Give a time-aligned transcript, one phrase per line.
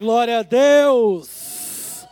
[0.00, 2.06] Glória a Deus!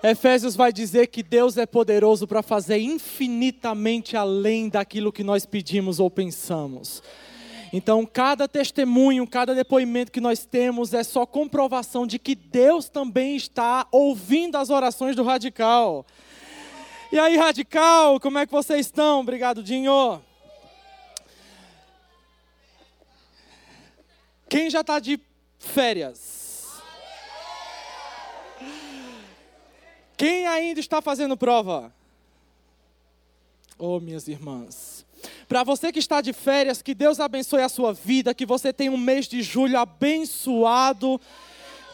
[0.00, 5.98] Efésios vai dizer que Deus é poderoso para fazer infinitamente além daquilo que nós pedimos
[5.98, 7.02] ou pensamos.
[7.72, 13.34] Então, cada testemunho, cada depoimento que nós temos é só comprovação de que Deus também
[13.34, 16.06] está ouvindo as orações do radical.
[17.10, 19.18] E aí, radical, como é que vocês estão?
[19.18, 20.22] Obrigado, Dinho.
[24.48, 25.18] Quem já está de
[25.58, 26.45] férias?
[30.16, 31.92] Quem ainda está fazendo prova?
[33.78, 35.04] Oh, minhas irmãs.
[35.48, 38.90] Para você que está de férias, que Deus abençoe a sua vida, que você tenha
[38.90, 41.20] um mês de julho abençoado,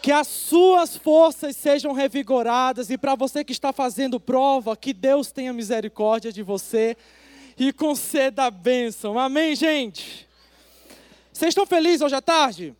[0.01, 5.31] que as suas forças sejam revigoradas, e para você que está fazendo prova, que Deus
[5.33, 6.97] tenha misericórdia de você
[7.59, 9.19] e conceda a bênção.
[9.19, 10.29] Amém, gente?
[11.33, 12.75] Vocês estão felizes hoje à tarde?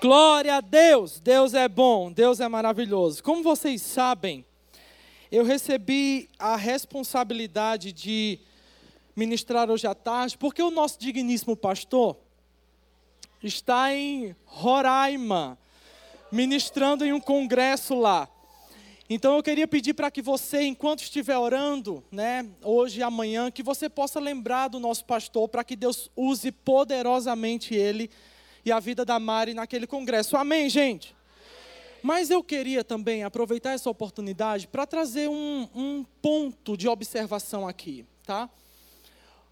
[0.00, 1.18] Glória a Deus!
[1.18, 3.20] Deus é bom, Deus é maravilhoso.
[3.20, 4.44] Como vocês sabem,
[5.28, 8.38] eu recebi a responsabilidade de
[9.16, 12.16] ministrar hoje à tarde, porque o nosso digníssimo pastor
[13.42, 15.58] está em Roraima,
[16.30, 18.28] ministrando em um congresso lá.
[19.10, 23.64] Então eu queria pedir para que você, enquanto estiver orando, né, hoje e amanhã, que
[23.64, 28.08] você possa lembrar do nosso pastor, para que Deus use poderosamente ele
[28.64, 30.36] e a vida da Mari naquele congresso.
[30.36, 31.14] Amém, gente?
[32.02, 38.04] Mas eu queria também aproveitar essa oportunidade para trazer um, um, ponto de observação aqui,
[38.24, 38.48] tá?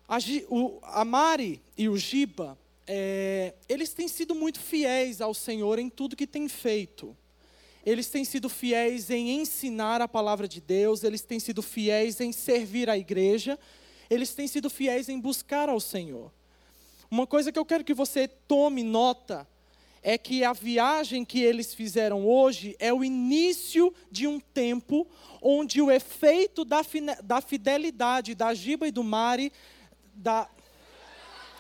[0.08, 5.78] A, o, a Mari e o Giba, é, eles têm sido muito fiéis ao Senhor
[5.78, 7.16] em tudo que têm feito
[7.86, 12.32] eles têm sido fiéis em ensinar a palavra de Deus, eles têm sido fiéis em
[12.32, 13.56] servir a igreja,
[14.10, 16.32] eles têm sido fiéis em buscar ao Senhor.
[17.10, 19.46] Uma coisa que eu quero que você tome nota
[20.02, 25.06] é que a viagem que eles fizeram hoje é o início de um tempo
[25.42, 26.80] onde o efeito da,
[27.24, 29.52] da fidelidade da Giba e do Mari,
[30.14, 30.48] da,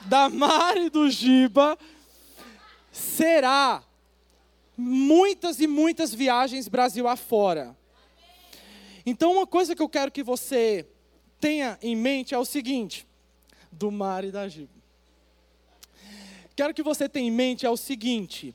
[0.02, 1.76] da Mari e do Giba,
[2.92, 3.82] será
[4.76, 7.76] muitas e muitas viagens Brasil afora.
[9.04, 10.86] Então, uma coisa que eu quero que você
[11.40, 13.06] tenha em mente é o seguinte:
[13.72, 14.75] do mar e da Giba.
[16.56, 18.54] Quero que você tenha em mente é o seguinte: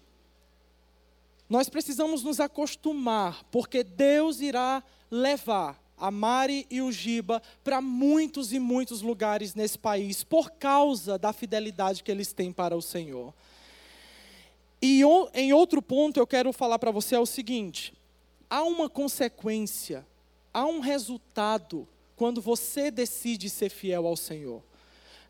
[1.48, 8.52] nós precisamos nos acostumar, porque Deus irá levar a Mari e o Giba para muitos
[8.52, 13.32] e muitos lugares nesse país, por causa da fidelidade que eles têm para o Senhor.
[14.82, 15.04] E
[15.36, 17.94] em outro ponto eu quero falar para você é o seguinte:
[18.50, 20.04] há uma consequência,
[20.52, 24.64] há um resultado quando você decide ser fiel ao Senhor.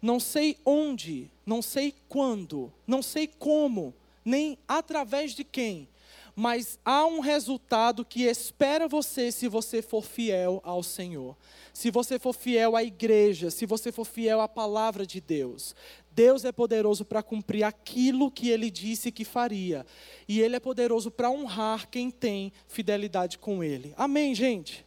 [0.02, 3.94] Não sei onde, não sei quando, não sei como,
[4.26, 5.88] nem através de quem,
[6.36, 11.36] mas há um resultado que espera você se você for fiel ao Senhor.
[11.74, 15.76] Se você for fiel à igreja, se você for fiel à palavra de Deus.
[16.12, 19.86] Deus é poderoso para cumprir aquilo que ele disse que faria.
[20.28, 23.94] E ele é poderoso para honrar quem tem fidelidade com ele.
[23.96, 24.86] Amém, gente?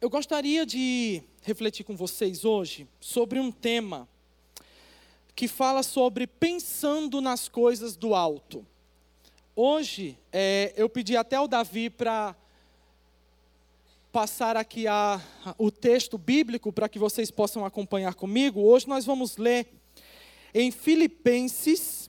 [0.00, 4.08] Eu gostaria de refletir com vocês hoje sobre um tema
[5.34, 8.64] que fala sobre pensando nas coisas do alto.
[9.54, 12.36] Hoje, é, eu pedi até ao Davi para
[14.12, 15.20] passar aqui a,
[15.58, 18.60] o texto bíblico para que vocês possam acompanhar comigo.
[18.60, 19.66] Hoje nós vamos ler
[20.54, 22.08] em Filipenses,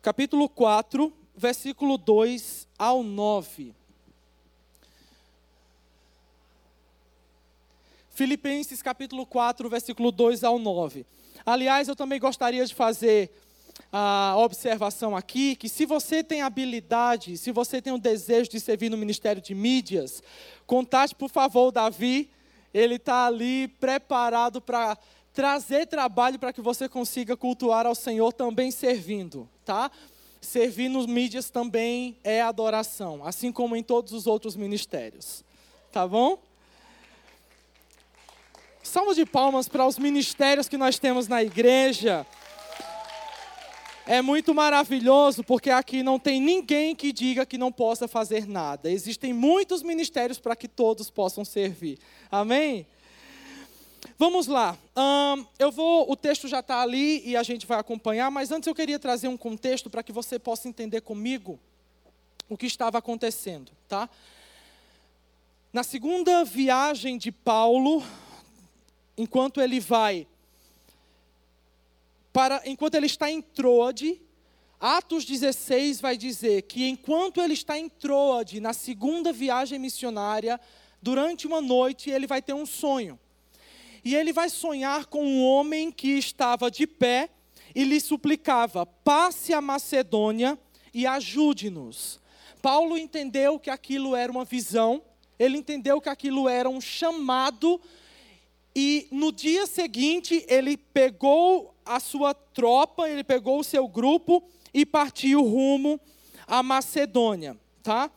[0.00, 3.74] capítulo 4, versículo 2 ao 9.
[8.16, 11.04] Filipenses capítulo 4, versículo 2 ao 9.
[11.44, 13.30] Aliás, eu também gostaria de fazer
[13.92, 18.88] a observação aqui que se você tem habilidade, se você tem o desejo de servir
[18.88, 20.22] no Ministério de Mídias,
[20.66, 22.30] contate, por favor, o Davi.
[22.72, 24.96] Ele está ali preparado para
[25.34, 29.90] trazer trabalho para que você consiga cultuar ao Senhor também servindo, tá?
[30.40, 35.44] Servir nos mídias também é adoração, assim como em todos os outros ministérios.
[35.92, 36.45] Tá bom?
[38.86, 42.24] Salva de palmas para os ministérios que nós temos na igreja.
[44.06, 48.88] É muito maravilhoso porque aqui não tem ninguém que diga que não possa fazer nada.
[48.88, 51.98] Existem muitos ministérios para que todos possam servir.
[52.30, 52.86] Amém?
[54.16, 54.78] Vamos lá.
[55.58, 58.74] Eu vou, o texto já está ali e a gente vai acompanhar, mas antes eu
[58.74, 61.58] queria trazer um contexto para que você possa entender comigo
[62.48, 64.08] o que estava acontecendo, tá?
[65.72, 68.00] Na segunda viagem de Paulo,
[69.16, 70.26] enquanto ele vai
[72.36, 74.20] para enquanto ele está em Troade,
[74.78, 80.60] Atos 16 vai dizer que enquanto ele está em Troade, na segunda viagem missionária,
[81.00, 83.18] durante uma noite ele vai ter um sonho.
[84.04, 87.30] E ele vai sonhar com um homem que estava de pé
[87.74, 90.58] e lhe suplicava: passe a Macedônia
[90.92, 92.20] e ajude-nos.
[92.60, 95.02] Paulo entendeu que aquilo era uma visão,
[95.38, 97.80] ele entendeu que aquilo era um chamado,
[98.78, 104.84] e no dia seguinte ele pegou a sua tropa, ele pegou o seu grupo e
[104.84, 105.98] partiu rumo
[106.46, 108.10] à Macedônia, tá?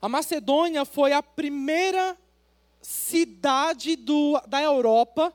[0.00, 2.16] A Macedônia foi a primeira
[2.80, 5.34] cidade do, da Europa,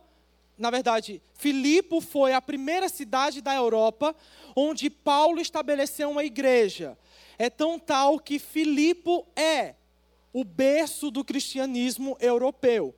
[0.57, 4.15] na verdade, Filipe foi a primeira cidade da Europa
[4.55, 6.97] onde Paulo estabeleceu uma igreja.
[7.37, 9.75] É tão tal que Filipe é
[10.31, 12.95] o berço do cristianismo europeu.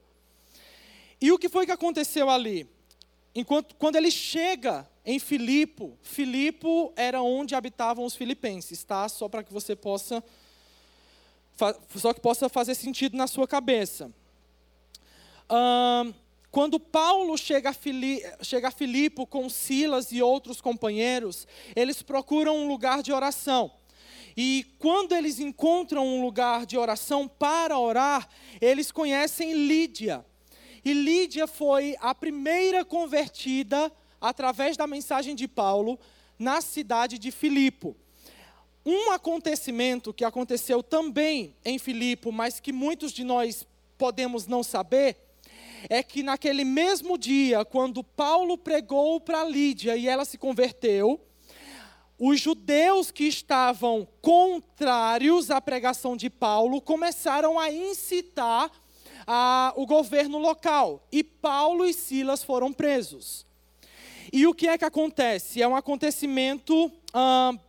[1.23, 2.69] E o que foi que aconteceu ali?
[3.33, 6.67] Enquanto, quando ele chega em Filipe, Filipe
[6.97, 9.07] era onde habitavam os filipenses, tá?
[9.07, 10.21] Só para que você possa
[11.95, 14.11] só que possa fazer sentido na sua cabeça.
[16.51, 22.57] quando Paulo chega a, Fili, chega a Filipe com Silas e outros companheiros, eles procuram
[22.57, 23.71] um lugar de oração.
[24.35, 28.27] E quando eles encontram um lugar de oração para orar,
[28.59, 30.25] eles conhecem Lídia.
[30.85, 35.97] E Lídia foi a primeira convertida através da mensagem de Paulo
[36.37, 37.95] na cidade de Filipe.
[38.85, 43.65] Um acontecimento que aconteceu também em Filipe, mas que muitos de nós
[43.97, 45.17] podemos não saber,
[45.89, 51.19] é que naquele mesmo dia, quando Paulo pregou para Lídia e ela se converteu,
[52.19, 58.69] os judeus que estavam contrários à pregação de Paulo começaram a incitar
[59.27, 61.05] a, o governo local.
[61.11, 63.45] E Paulo e Silas foram presos.
[64.31, 65.61] E o que é que acontece?
[65.61, 66.91] É um acontecimento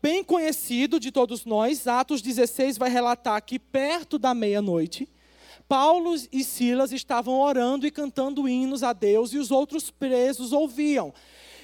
[0.00, 1.86] bem conhecido de todos nós.
[1.86, 5.06] Atos 16 vai relatar que perto da meia-noite,
[5.68, 11.12] Paulo e Silas estavam orando e cantando hinos a Deus e os outros presos ouviam.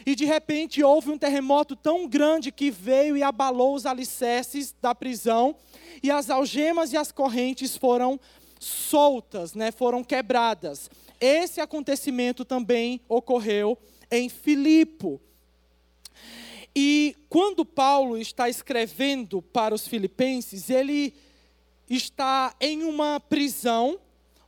[0.05, 4.95] E de repente houve um terremoto tão grande que veio e abalou os alicerces da
[4.95, 5.55] prisão,
[6.03, 8.19] e as algemas e as correntes foram
[8.61, 10.91] soltas, né, foram quebradas.
[11.19, 13.77] Esse acontecimento também ocorreu
[14.11, 15.21] em Filipo.
[16.77, 21.15] E quando Paulo está escrevendo para os filipenses, ele
[21.89, 23.99] está em uma prisão.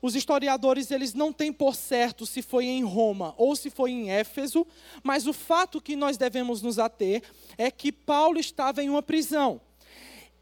[0.01, 4.11] Os historiadores eles não têm por certo se foi em Roma ou se foi em
[4.11, 4.67] Éfeso,
[5.03, 7.23] mas o fato que nós devemos nos ater
[7.57, 9.61] é que Paulo estava em uma prisão.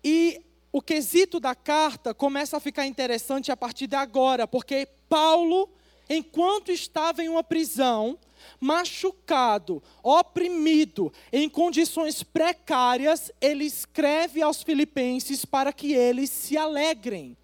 [0.02, 5.68] E o quesito da carta começa a ficar interessante a partir de agora, porque Paulo,
[6.08, 8.18] enquanto estava em uma prisão,
[8.60, 17.36] machucado, oprimido, em condições precárias, ele escreve aos filipenses para que eles se alegrem.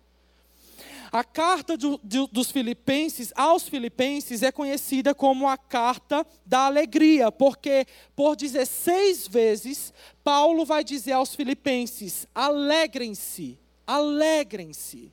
[1.12, 7.30] A carta do, do, dos filipenses aos filipenses é conhecida como a carta da alegria,
[7.30, 9.92] porque por 16 vezes
[10.24, 15.12] Paulo vai dizer aos filipenses: alegrem-se, alegrem-se.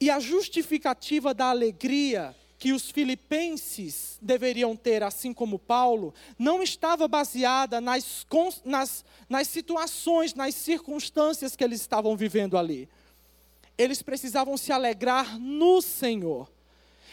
[0.00, 7.06] E a justificativa da alegria que os filipenses deveriam ter, assim como Paulo, não estava
[7.06, 8.26] baseada nas,
[8.64, 12.88] nas, nas situações, nas circunstâncias que eles estavam vivendo ali.
[13.76, 16.50] Eles precisavam se alegrar no Senhor.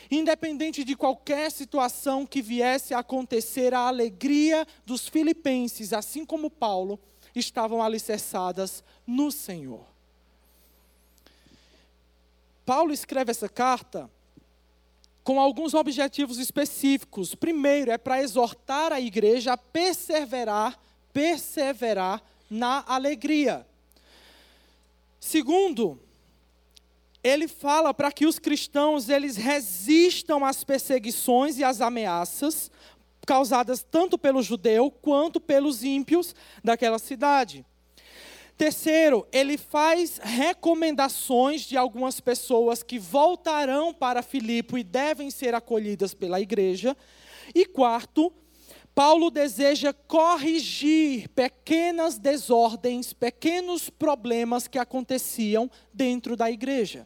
[0.09, 6.99] Independente de qualquer situação que viesse a acontecer, a alegria dos filipenses, assim como Paulo,
[7.35, 9.85] estavam alicerçadas no Senhor.
[12.65, 14.09] Paulo escreve essa carta
[15.25, 17.33] com alguns objetivos específicos.
[17.33, 20.79] Primeiro é para exortar a igreja a perseverar,
[21.11, 23.65] perseverar na alegria.
[25.19, 25.99] Segundo,
[27.23, 32.69] ele fala para que os cristãos eles resistam às perseguições e às ameaças
[33.25, 37.65] causadas tanto pelo judeu quanto pelos ímpios daquela cidade.
[38.57, 46.13] Terceiro, ele faz recomendações de algumas pessoas que voltarão para Filipe e devem ser acolhidas
[46.13, 46.95] pela igreja.
[47.53, 48.31] E quarto,
[48.93, 57.05] Paulo deseja corrigir pequenas desordens, pequenos problemas que aconteciam dentro da igreja.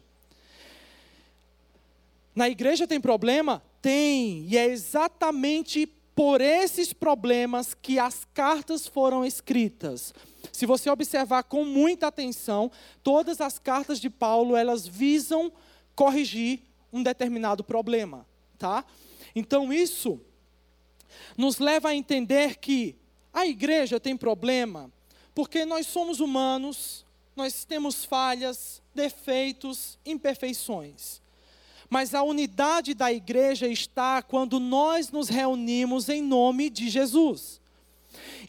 [2.32, 3.60] Na igreja tem problema?
[3.82, 10.14] Tem, e é exatamente por esses problemas que as cartas foram escritas.
[10.52, 12.70] Se você observar com muita atenção,
[13.02, 15.52] todas as cartas de Paulo, elas visam
[15.94, 16.60] corrigir
[16.92, 18.26] um determinado problema,
[18.58, 18.84] tá?
[19.34, 20.20] Então isso
[21.36, 22.96] nos leva a entender que
[23.32, 24.90] a igreja tem problema
[25.34, 27.04] porque nós somos humanos,
[27.34, 31.20] nós temos falhas, defeitos, imperfeições.
[31.88, 37.59] Mas a unidade da igreja está quando nós nos reunimos em nome de Jesus.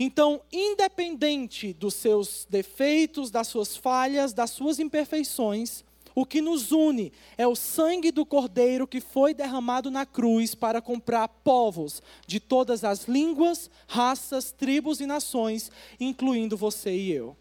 [0.03, 5.84] Então, independente dos seus defeitos, das suas falhas, das suas imperfeições,
[6.15, 10.81] o que nos une é o sangue do Cordeiro que foi derramado na cruz para
[10.81, 17.38] comprar povos de todas as línguas, raças, tribos e nações, incluindo você e eu.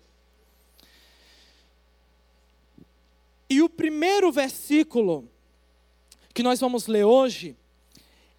[3.48, 5.26] E o primeiro versículo
[6.34, 7.56] que nós vamos ler hoje,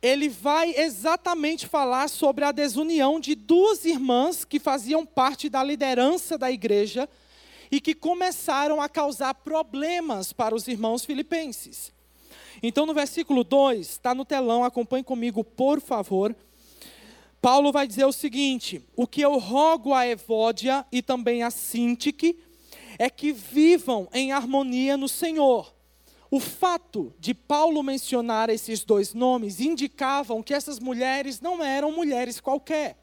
[0.01, 6.38] ele vai exatamente falar sobre a desunião de duas irmãs que faziam parte da liderança
[6.38, 7.08] da igreja
[7.72, 11.93] e que começaram a causar problemas para os irmãos filipenses.
[12.63, 16.36] Então, no versículo 2, está no telão, acompanhe comigo, por favor.
[17.41, 22.38] Paulo vai dizer o seguinte: O que eu rogo a Evódia e também a Sintique
[23.00, 25.74] é que vivam em harmonia no Senhor.
[26.33, 32.39] O fato de Paulo mencionar esses dois nomes indicavam que essas mulheres não eram mulheres
[32.39, 32.97] qualquer.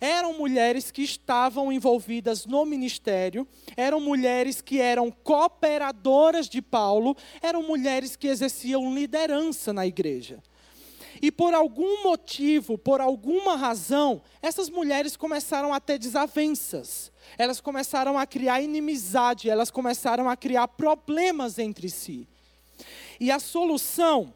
[0.00, 3.46] Eram mulheres que estavam envolvidas no ministério,
[3.76, 10.42] eram mulheres que eram cooperadoras de Paulo, eram mulheres que exerciam liderança na igreja.
[11.22, 17.12] E por algum motivo, por alguma razão, essas mulheres começaram a ter desavenças.
[17.38, 22.28] Elas começaram a criar inimizade, elas começaram a criar problemas entre si.
[23.18, 24.32] E a solução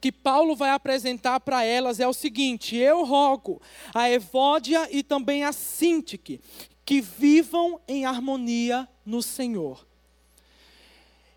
[0.00, 3.62] que Paulo vai apresentar para elas é o seguinte: eu rogo
[3.94, 6.40] a Evódia e também a Sintique
[6.84, 9.86] que vivam em harmonia no Senhor.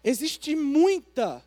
[0.03, 1.43] Existe muita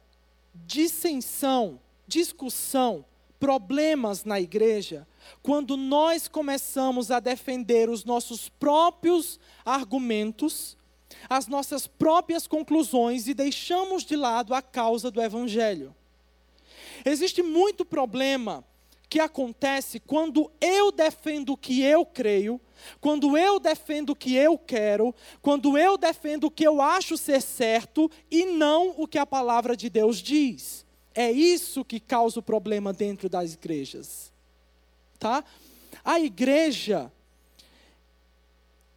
[0.55, 3.05] dissensão, discussão,
[3.39, 5.07] problemas na igreja
[5.43, 10.78] quando nós começamos a defender os nossos próprios argumentos
[11.29, 15.95] as nossas próprias conclusões e deixamos de lado a causa do Evangelho.
[17.05, 18.65] Existe muito problema
[19.09, 22.61] que acontece quando eu defendo o que eu creio,
[23.01, 27.41] quando eu defendo o que eu quero, quando eu defendo o que eu acho ser
[27.41, 30.85] certo e não o que a palavra de Deus diz.
[31.15, 34.31] É isso que causa o problema dentro das igrejas.
[35.19, 35.43] Tá?
[36.05, 37.11] A igreja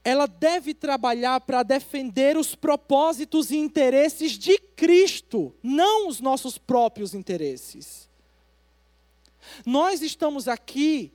[0.04, 7.14] ela deve trabalhar para defender os propósitos e interesses de Cristo, não os nossos próprios
[7.14, 8.10] interesses.
[9.66, 11.14] Nós estamos aqui,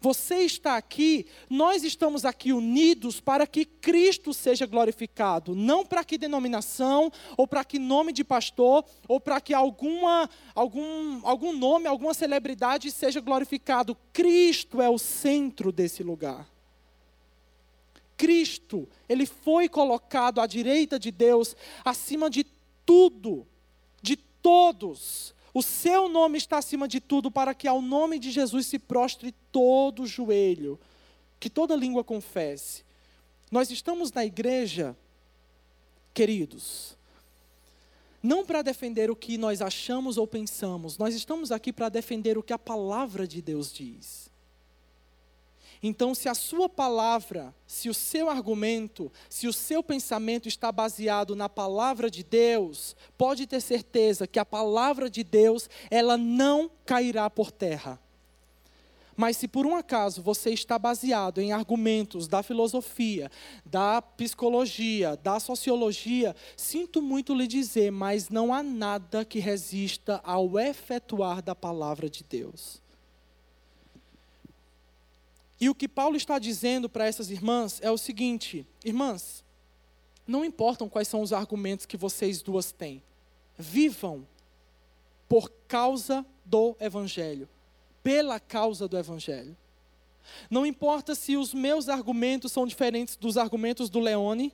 [0.00, 6.16] você está aqui, nós estamos aqui unidos para que Cristo seja glorificado, não para que
[6.16, 12.14] denominação, ou para que nome de pastor, ou para que alguma, algum, algum nome, alguma
[12.14, 13.96] celebridade seja glorificado.
[14.12, 16.57] Cristo é o centro desse lugar.
[18.18, 22.44] Cristo, ele foi colocado à direita de Deus, acima de
[22.84, 23.46] tudo,
[24.02, 25.32] de todos.
[25.54, 29.32] O seu nome está acima de tudo, para que ao nome de Jesus se prostre
[29.52, 30.78] todo joelho,
[31.38, 32.82] que toda língua confesse.
[33.50, 34.96] Nós estamos na igreja,
[36.12, 36.96] queridos,
[38.20, 42.42] não para defender o que nós achamos ou pensamos, nós estamos aqui para defender o
[42.42, 44.28] que a palavra de Deus diz.
[45.82, 51.36] Então, se a sua palavra, se o seu argumento, se o seu pensamento está baseado
[51.36, 57.30] na palavra de Deus, pode ter certeza que a palavra de Deus, ela não cairá
[57.30, 58.00] por terra.
[59.16, 63.28] Mas se por um acaso você está baseado em argumentos da filosofia,
[63.64, 70.56] da psicologia, da sociologia, sinto muito lhe dizer, mas não há nada que resista ao
[70.56, 72.80] efetuar da palavra de Deus.
[75.60, 79.44] E o que Paulo está dizendo para essas irmãs é o seguinte: irmãs,
[80.26, 83.02] não importam quais são os argumentos que vocês duas têm,
[83.56, 84.26] vivam
[85.28, 87.48] por causa do Evangelho,
[88.02, 89.56] pela causa do Evangelho.
[90.50, 94.52] Não importa se os meus argumentos são diferentes dos argumentos do Leone,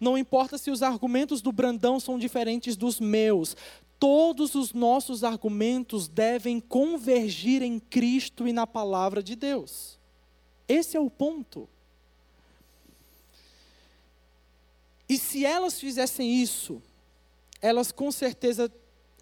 [0.00, 3.56] não importa se os argumentos do Brandão são diferentes dos meus,
[3.98, 9.98] todos os nossos argumentos devem convergir em Cristo e na palavra de Deus.
[10.68, 11.68] Esse é o ponto.
[15.08, 16.82] E se elas fizessem isso,
[17.62, 18.72] elas com certeza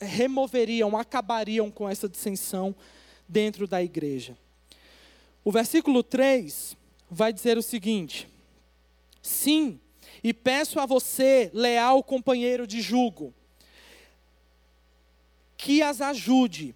[0.00, 2.74] removeriam, acabariam com essa dissensão
[3.28, 4.36] dentro da igreja.
[5.44, 6.76] O versículo 3
[7.10, 8.28] vai dizer o seguinte:
[9.20, 9.78] Sim,
[10.22, 13.34] e peço a você, leal companheiro de jugo,
[15.56, 16.74] que as ajude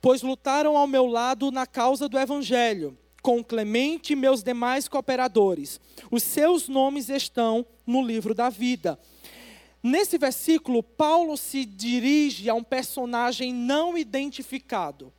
[0.00, 5.80] pois lutaram ao meu lado na causa do Evangelho, com Clemente e meus demais cooperadores.
[6.10, 8.98] Os seus nomes estão no livro da vida.
[9.82, 15.12] Nesse versículo, Paulo se dirige a um personagem não identificado.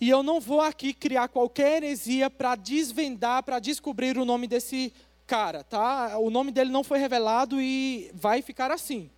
[0.00, 4.92] E eu não vou aqui criar qualquer heresia para desvendar, para descobrir o nome desse
[5.26, 6.18] cara, tá?
[6.18, 9.10] O nome dele não foi revelado e vai ficar assim.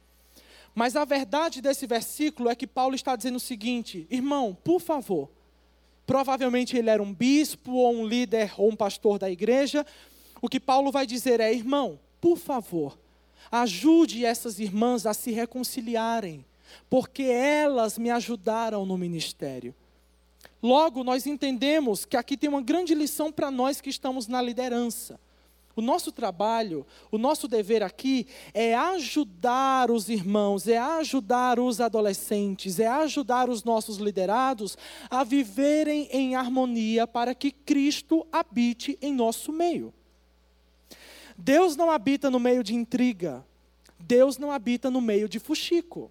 [0.75, 5.29] Mas a verdade desse versículo é que Paulo está dizendo o seguinte: irmão, por favor,
[6.07, 9.87] provavelmente ele era um bispo ou um líder ou um pastor da igreja.
[10.41, 12.99] O que Paulo vai dizer é: irmão, por favor,
[13.51, 16.45] ajude essas irmãs a se reconciliarem,
[16.89, 19.75] porque elas me ajudaram no ministério.
[20.63, 25.19] Logo, nós entendemos que aqui tem uma grande lição para nós que estamos na liderança.
[25.81, 32.79] O nosso trabalho, o nosso dever aqui é ajudar os irmãos, é ajudar os adolescentes,
[32.79, 34.77] é ajudar os nossos liderados
[35.09, 39.91] a viverem em harmonia para que Cristo habite em nosso meio.
[41.35, 43.43] Deus não habita no meio de intriga.
[43.99, 46.11] Deus não habita no meio de fuxico.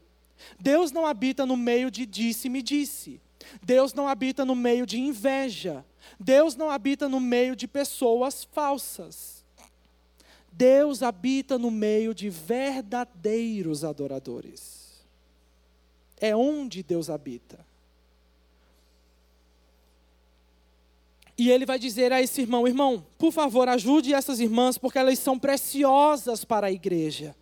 [0.60, 3.22] Deus não habita no meio de disse-me disse.
[3.62, 5.86] Deus não habita no meio de inveja.
[6.20, 9.39] Deus não habita no meio de pessoas falsas.
[10.60, 15.00] Deus habita no meio de verdadeiros adoradores.
[16.20, 17.66] É onde Deus habita.
[21.38, 25.18] E ele vai dizer a esse irmão: irmão, por favor, ajude essas irmãs, porque elas
[25.20, 27.34] são preciosas para a igreja.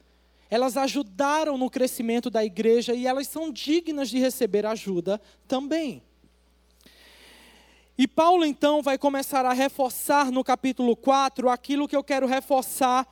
[0.48, 6.04] Elas ajudaram no crescimento da igreja e elas são dignas de receber ajuda também.
[7.98, 13.08] E Paulo então vai começar a reforçar no capítulo 4 aquilo que eu quero reforçar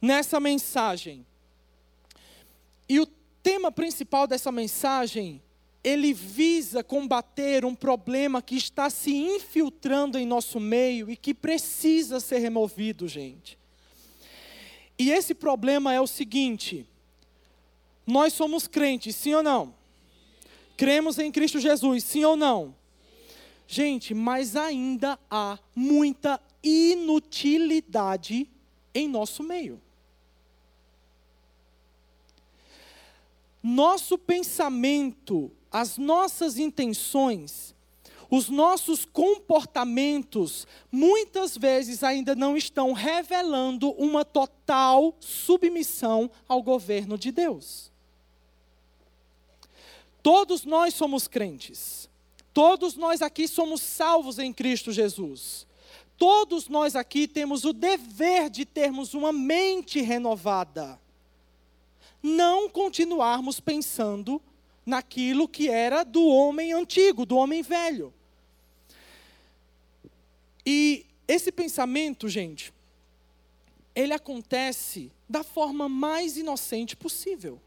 [0.00, 1.26] nessa mensagem.
[2.88, 3.06] E o
[3.42, 5.42] tema principal dessa mensagem,
[5.82, 12.20] ele visa combater um problema que está se infiltrando em nosso meio e que precisa
[12.20, 13.58] ser removido, gente.
[14.96, 16.86] E esse problema é o seguinte:
[18.06, 19.74] nós somos crentes, sim ou não?
[20.76, 22.78] Cremos em Cristo Jesus, sim ou não?
[23.72, 28.50] Gente, mas ainda há muita inutilidade
[28.92, 29.80] em nosso meio.
[33.62, 37.72] Nosso pensamento, as nossas intenções,
[38.28, 47.30] os nossos comportamentos, muitas vezes ainda não estão revelando uma total submissão ao governo de
[47.30, 47.92] Deus.
[50.20, 52.09] Todos nós somos crentes.
[52.52, 55.66] Todos nós aqui somos salvos em Cristo Jesus.
[56.16, 61.00] Todos nós aqui temos o dever de termos uma mente renovada.
[62.22, 64.42] Não continuarmos pensando
[64.84, 68.12] naquilo que era do homem antigo, do homem velho.
[70.66, 72.72] E esse pensamento, gente,
[73.94, 77.60] ele acontece da forma mais inocente possível.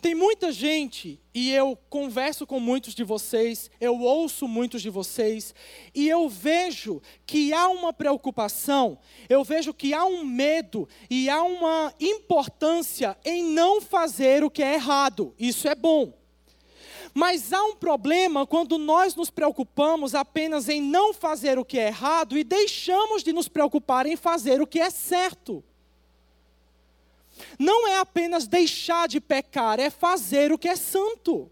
[0.00, 5.54] Tem muita gente, e eu converso com muitos de vocês, eu ouço muitos de vocês,
[5.94, 11.42] e eu vejo que há uma preocupação, eu vejo que há um medo e há
[11.42, 15.34] uma importância em não fazer o que é errado.
[15.38, 16.12] Isso é bom.
[17.14, 21.86] Mas há um problema quando nós nos preocupamos apenas em não fazer o que é
[21.86, 25.64] errado e deixamos de nos preocupar em fazer o que é certo
[27.58, 31.50] não é apenas deixar de pecar, é fazer o que é santo.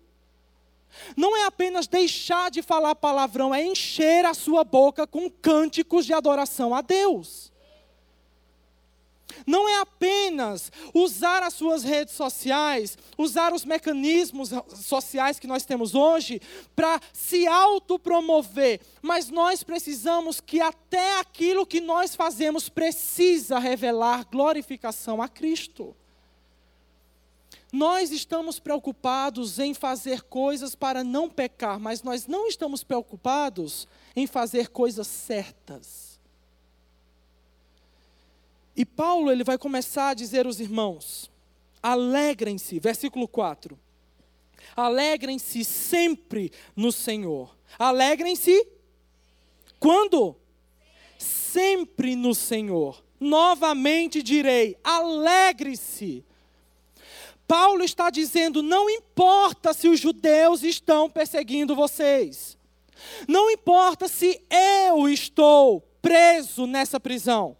[1.17, 6.13] Não é apenas deixar de falar palavrão, é encher a sua boca com cânticos de
[6.13, 7.53] adoração a Deus.
[9.47, 15.95] Não é apenas usar as suas redes sociais, usar os mecanismos sociais que nós temos
[15.95, 16.41] hoje
[16.75, 25.21] para se autopromover, mas nós precisamos que até aquilo que nós fazemos precisa revelar glorificação
[25.21, 25.95] a Cristo.
[27.75, 34.29] Nós estamos preocupados em fazer coisas para não pecar, mas nós não estamos preocupados em
[34.29, 36.14] fazer coisas certas.
[38.77, 41.31] E Paulo ele vai começar a dizer aos irmãos:
[41.83, 43.79] alegrem-se, versículo 4.
[44.77, 47.57] Alegrem-se sempre no Senhor.
[47.79, 48.67] Alegrem-se
[49.79, 50.35] quando?
[51.19, 53.05] Sempre no Senhor.
[53.21, 56.25] Novamente direi: alegre-se.
[57.47, 62.57] Paulo está dizendo: não importa se os judeus estão perseguindo vocês,
[63.29, 67.57] não importa se eu estou preso nessa prisão,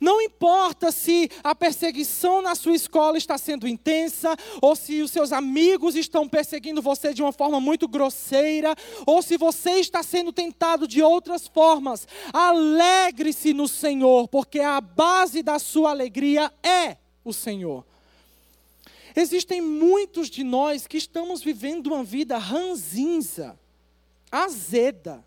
[0.00, 5.32] Não importa se a perseguição na sua escola está sendo intensa, ou se os seus
[5.32, 8.74] amigos estão perseguindo você de uma forma muito grosseira,
[9.06, 12.06] ou se você está sendo tentado de outras formas.
[12.32, 17.84] Alegre-se no Senhor, porque a base da sua alegria é o Senhor.
[19.14, 23.58] Existem muitos de nós que estamos vivendo uma vida ranzinza,
[24.30, 25.24] azeda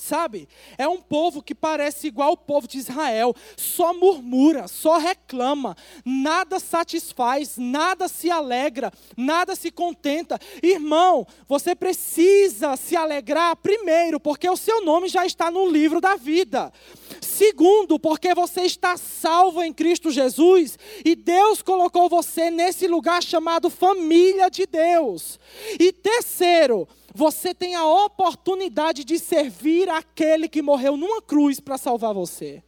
[0.00, 0.48] Sabe?
[0.78, 6.58] É um povo que parece igual o povo de Israel, só murmura, só reclama, nada
[6.58, 10.38] satisfaz, nada se alegra, nada se contenta.
[10.62, 16.16] Irmão, você precisa se alegrar primeiro, porque o seu nome já está no livro da
[16.16, 16.72] vida.
[17.20, 23.68] Segundo, porque você está salvo em Cristo Jesus e Deus colocou você nesse lugar chamado
[23.68, 25.38] família de Deus.
[25.78, 32.14] E terceiro, você tem a oportunidade de servir aquele que morreu numa cruz para salvar
[32.14, 32.62] você.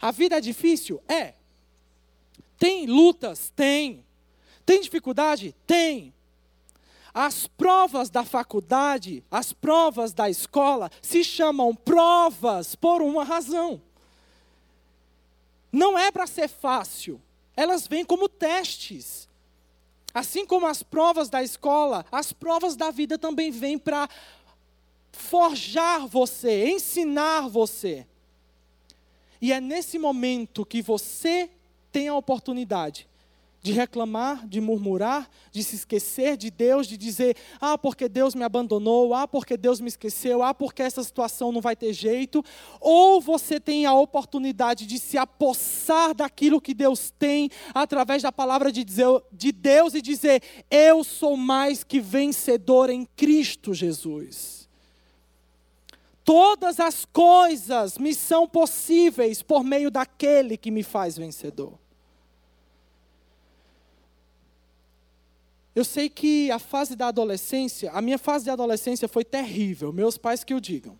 [0.00, 1.02] A vida é difícil?
[1.08, 1.34] É.
[2.58, 3.50] Tem lutas?
[3.54, 4.04] Tem.
[4.64, 5.54] Tem dificuldade?
[5.66, 6.12] Tem.
[7.14, 13.80] As provas da faculdade, as provas da escola, se chamam provas por uma razão.
[15.72, 17.20] Não é para ser fácil,
[17.56, 19.26] elas vêm como testes.
[20.16, 24.08] Assim como as provas da escola, as provas da vida também vêm para
[25.12, 28.06] forjar você, ensinar você.
[29.42, 31.50] E é nesse momento que você
[31.92, 33.06] tem a oportunidade
[33.66, 38.44] de reclamar, de murmurar, de se esquecer de Deus, de dizer: ah, porque Deus me
[38.44, 42.44] abandonou, ah, porque Deus me esqueceu, ah, porque essa situação não vai ter jeito.
[42.80, 48.70] Ou você tem a oportunidade de se apossar daquilo que Deus tem através da palavra
[48.70, 48.84] de,
[49.52, 54.68] Deus e dizer: eu sou mais que vencedor em Cristo Jesus.
[56.22, 61.76] Todas as coisas me são possíveis por meio daquele que me faz vencedor.
[65.76, 70.16] Eu sei que a fase da adolescência, a minha fase de adolescência foi terrível, meus
[70.16, 70.98] pais que o digam.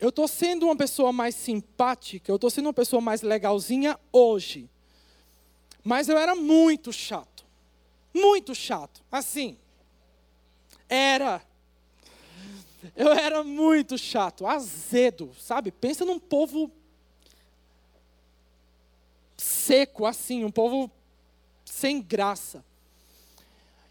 [0.00, 4.70] Eu estou sendo uma pessoa mais simpática, eu estou sendo uma pessoa mais legalzinha hoje.
[5.84, 7.44] Mas eu era muito chato.
[8.14, 9.04] Muito chato.
[9.12, 9.58] Assim.
[10.88, 11.42] Era.
[12.96, 15.70] Eu era muito chato, azedo, sabe?
[15.70, 16.70] Pensa num povo
[19.36, 20.90] seco, assim, um povo
[21.78, 22.64] sem graça.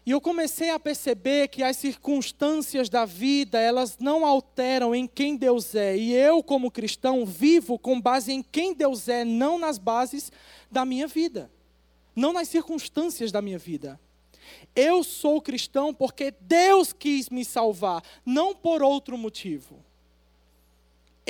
[0.04, 5.36] E eu comecei a perceber que as circunstâncias da vida, elas não alteram em quem
[5.36, 5.96] Deus é.
[5.96, 10.32] E eu, como cristão, vivo com base em quem Deus é, não nas bases
[10.70, 11.50] da minha vida,
[12.16, 14.00] não nas circunstâncias da minha vida.
[14.74, 19.76] Eu sou cristão porque Deus quis me salvar, não por outro motivo.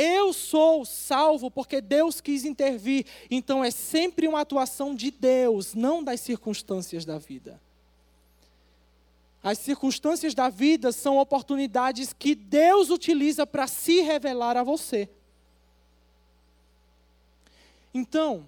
[0.01, 3.05] Eu sou salvo porque Deus quis intervir.
[3.29, 7.61] Então é sempre uma atuação de Deus, não das circunstâncias da vida.
[9.43, 15.09] As circunstâncias da vida são oportunidades que Deus utiliza para se revelar a você.
[17.93, 18.47] Então,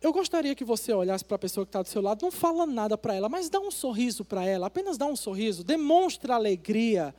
[0.00, 2.64] eu gostaria que você olhasse para a pessoa que está do seu lado, não fala
[2.64, 7.14] nada para ela, mas dá um sorriso para ela, apenas dá um sorriso, demonstra alegria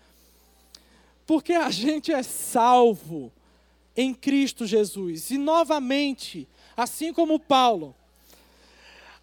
[1.25, 3.31] porque a gente é salvo
[3.95, 5.31] em Cristo Jesus.
[5.31, 7.95] E novamente, assim como Paulo,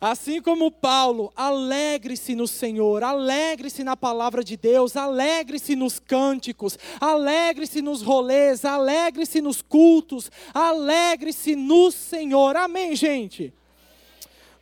[0.00, 7.82] assim como Paulo, alegre-se no Senhor, alegre-se na palavra de Deus, alegre-se nos cânticos, alegre-se
[7.82, 12.56] nos rolês, alegre-se nos cultos, alegre-se no Senhor.
[12.56, 13.52] Amém, gente?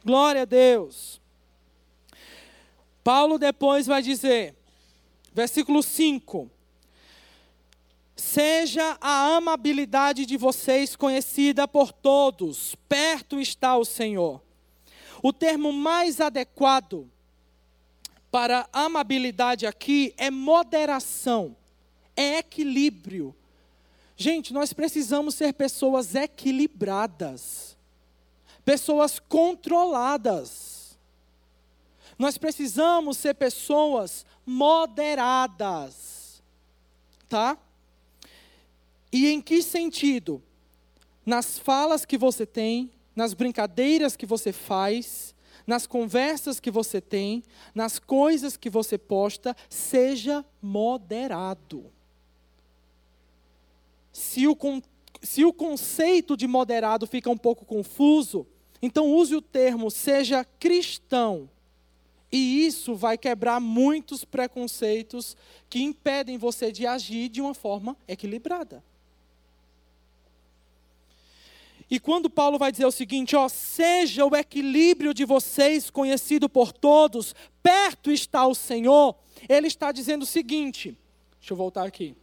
[0.05, 1.20] Glória a Deus.
[3.05, 4.55] Paulo depois vai dizer,
[5.33, 6.51] versículo 5:
[8.19, 14.43] Seja a amabilidade de vocês conhecida por todos, perto está o Senhor.
[15.23, 17.09] O termo mais adequado
[18.29, 21.57] para amabilidade aqui é moderação,
[22.17, 23.33] é equilíbrio.
[24.17, 27.77] Gente, nós precisamos ser pessoas equilibradas,
[28.65, 30.99] pessoas controladas.
[32.19, 36.43] Nós precisamos ser pessoas moderadas,
[37.29, 37.57] tá?
[39.12, 40.42] E em que sentido?
[41.25, 45.35] Nas falas que você tem, nas brincadeiras que você faz,
[45.66, 47.42] nas conversas que você tem,
[47.75, 51.92] nas coisas que você posta, seja moderado.
[54.12, 54.57] Se o,
[55.23, 58.47] se o conceito de moderado fica um pouco confuso,
[58.81, 61.51] então use o termo seja cristão
[62.31, 65.37] E isso vai quebrar muitos preconceitos
[65.68, 68.85] que impedem você de agir de uma forma equilibrada.
[71.90, 76.72] E quando Paulo vai dizer o seguinte, ó, seja o equilíbrio de vocês conhecido por
[76.72, 79.16] todos, perto está o Senhor,
[79.48, 80.96] ele está dizendo o seguinte,
[81.40, 82.14] deixa eu voltar aqui.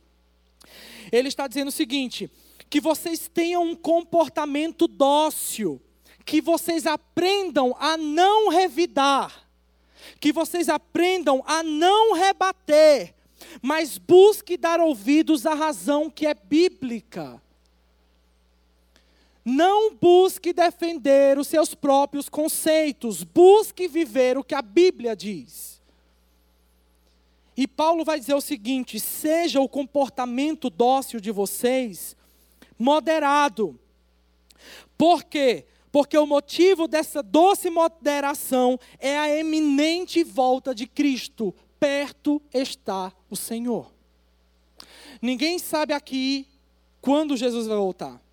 [1.12, 2.30] Ele está dizendo o seguinte,
[2.69, 5.82] que vocês tenham um comportamento dócil,
[6.23, 9.47] que vocês aprendam a não revidar,
[10.19, 13.15] que vocês aprendam a não rebater,
[13.62, 17.41] mas busque dar ouvidos à razão que é bíblica.
[19.46, 25.80] Não busque defender os seus próprios conceitos, busque viver o que a Bíblia diz.
[27.56, 32.16] E Paulo vai dizer o seguinte: seja o comportamento dócil de vocês
[32.78, 33.80] moderado.
[34.98, 35.66] Por quê?
[35.92, 41.54] Porque o motivo dessa doce moderação é a eminente volta de Cristo.
[41.80, 43.94] Perto está o Senhor.
[45.22, 46.48] Ninguém sabe aqui
[47.00, 48.25] quando Jesus vai voltar.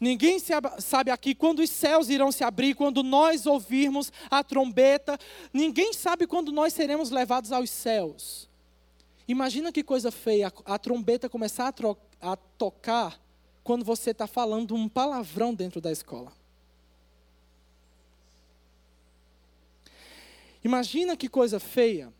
[0.00, 0.38] Ninguém
[0.78, 5.18] sabe aqui quando os céus irão se abrir, quando nós ouvirmos a trombeta.
[5.52, 8.48] Ninguém sabe quando nós seremos levados aos céus.
[9.26, 11.72] Imagina que coisa feia a, trombeta começar
[12.20, 13.20] a, a tocar
[13.62, 16.32] quando você está falando um palavrão dentro da escola.
[20.62, 22.12] Imagina que coisa feia.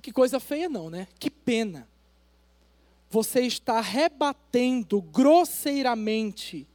[0.00, 1.08] Que coisa feia não, né?
[1.18, 1.88] Que pena
[3.16, 6.68] você está rebatendo grosseiramente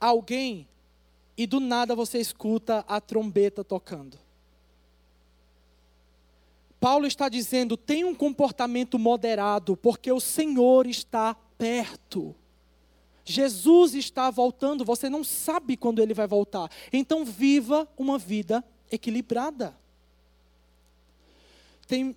[0.00, 0.66] alguém
[1.36, 4.18] e do nada você escuta a trombeta tocando.
[6.80, 12.34] Paulo está dizendo: tenha um comportamento moderado, porque o Senhor está perto.
[13.22, 16.70] Jesus está voltando, você não sabe quando ele vai voltar.
[16.90, 19.76] Então, viva uma vida equilibrada.
[21.86, 22.16] Tem.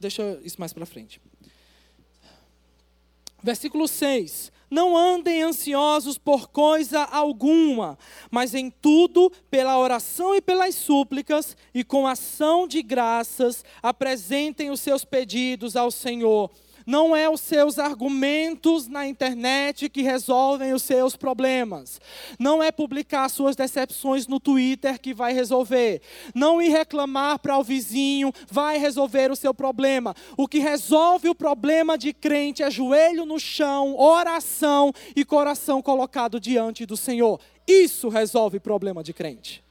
[0.00, 1.20] Deixa isso mais para frente.
[3.42, 7.98] Versículo 6: Não andem ansiosos por coisa alguma,
[8.30, 14.80] mas em tudo, pela oração e pelas súplicas, e com ação de graças, apresentem os
[14.80, 16.50] seus pedidos ao Senhor
[16.90, 22.00] não é os seus argumentos na internet que resolvem os seus problemas.
[22.36, 26.02] Não é publicar suas decepções no Twitter que vai resolver.
[26.34, 30.16] Não ir reclamar para o vizinho vai resolver o seu problema.
[30.36, 36.40] O que resolve o problema de crente é joelho no chão, oração e coração colocado
[36.40, 37.38] diante do Senhor.
[37.68, 39.62] Isso resolve problema de crente.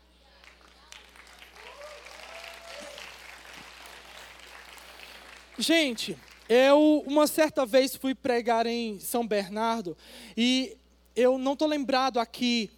[5.58, 6.18] Gente,
[6.50, 9.96] eu, uma certa vez, fui pregar em São Bernardo
[10.36, 10.76] e
[11.16, 12.72] eu não estou lembrado aqui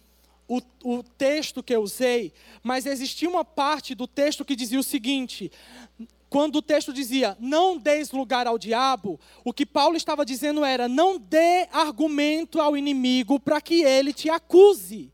[0.46, 2.32] o, o, texto que eu usei,
[2.62, 5.50] mas existia uma parte do texto que dizia o seguinte:
[6.28, 10.88] quando o texto dizia, não deis lugar ao diabo, o que Paulo estava dizendo era,
[10.88, 15.10] não dê argumento ao inimigo para que ele te acuse.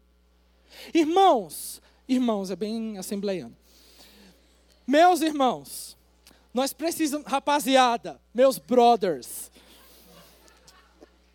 [0.93, 3.57] Irmãos, irmãos, é bem assembleiano.
[4.87, 5.98] Meus irmãos,
[6.59, 9.49] nós precisamos, rapaziada, meus brothers,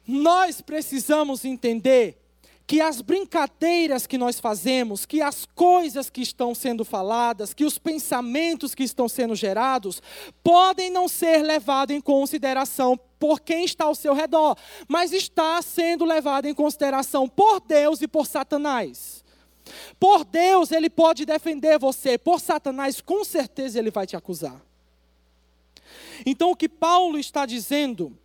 [0.05, 2.21] nós precisamos entender
[2.67, 7.77] que as brincadeiras que nós fazemos, que as coisas que estão sendo faladas, que os
[7.77, 10.01] pensamentos que estão sendo gerados,
[10.43, 14.57] podem não ser levados em consideração por quem está ao seu redor,
[14.89, 19.23] mas está sendo levado em consideração por Deus e por Satanás.
[19.97, 24.61] Por Deus, ele pode defender você, por Satanás, com certeza ele vai te acusar.
[26.25, 28.17] Então, o que Paulo está dizendo,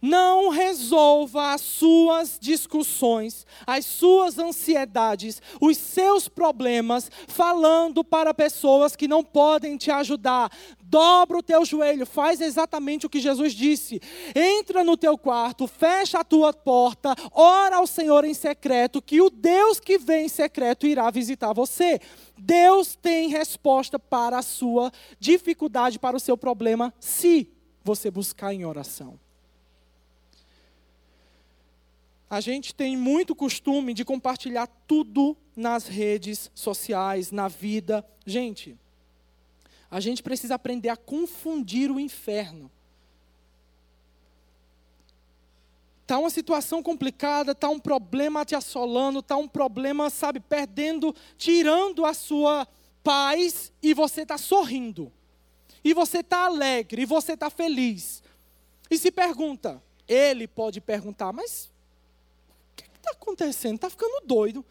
[0.00, 9.08] não resolva as suas discussões, as suas ansiedades, os seus problemas, falando para pessoas que
[9.08, 10.50] não podem te ajudar.
[10.82, 14.00] Dobra o teu joelho, faz exatamente o que Jesus disse.
[14.34, 19.28] Entra no teu quarto, fecha a tua porta, ora ao Senhor em secreto, que o
[19.28, 22.00] Deus que vem em secreto irá visitar você.
[22.38, 27.52] Deus tem resposta para a sua dificuldade, para o seu problema, se
[27.84, 29.18] você buscar em oração.
[32.30, 38.04] A gente tem muito costume de compartilhar tudo nas redes sociais, na vida.
[38.26, 38.76] Gente,
[39.90, 42.70] a gente precisa aprender a confundir o inferno.
[46.02, 52.04] Está uma situação complicada, está um problema te assolando, está um problema, sabe, perdendo, tirando
[52.04, 52.66] a sua
[53.02, 55.12] paz e você está sorrindo.
[55.84, 58.22] E você está alegre, e você está feliz.
[58.90, 61.70] E se pergunta, ele pode perguntar, mas
[62.98, 63.76] está acontecendo?
[63.76, 64.64] Está ficando doido.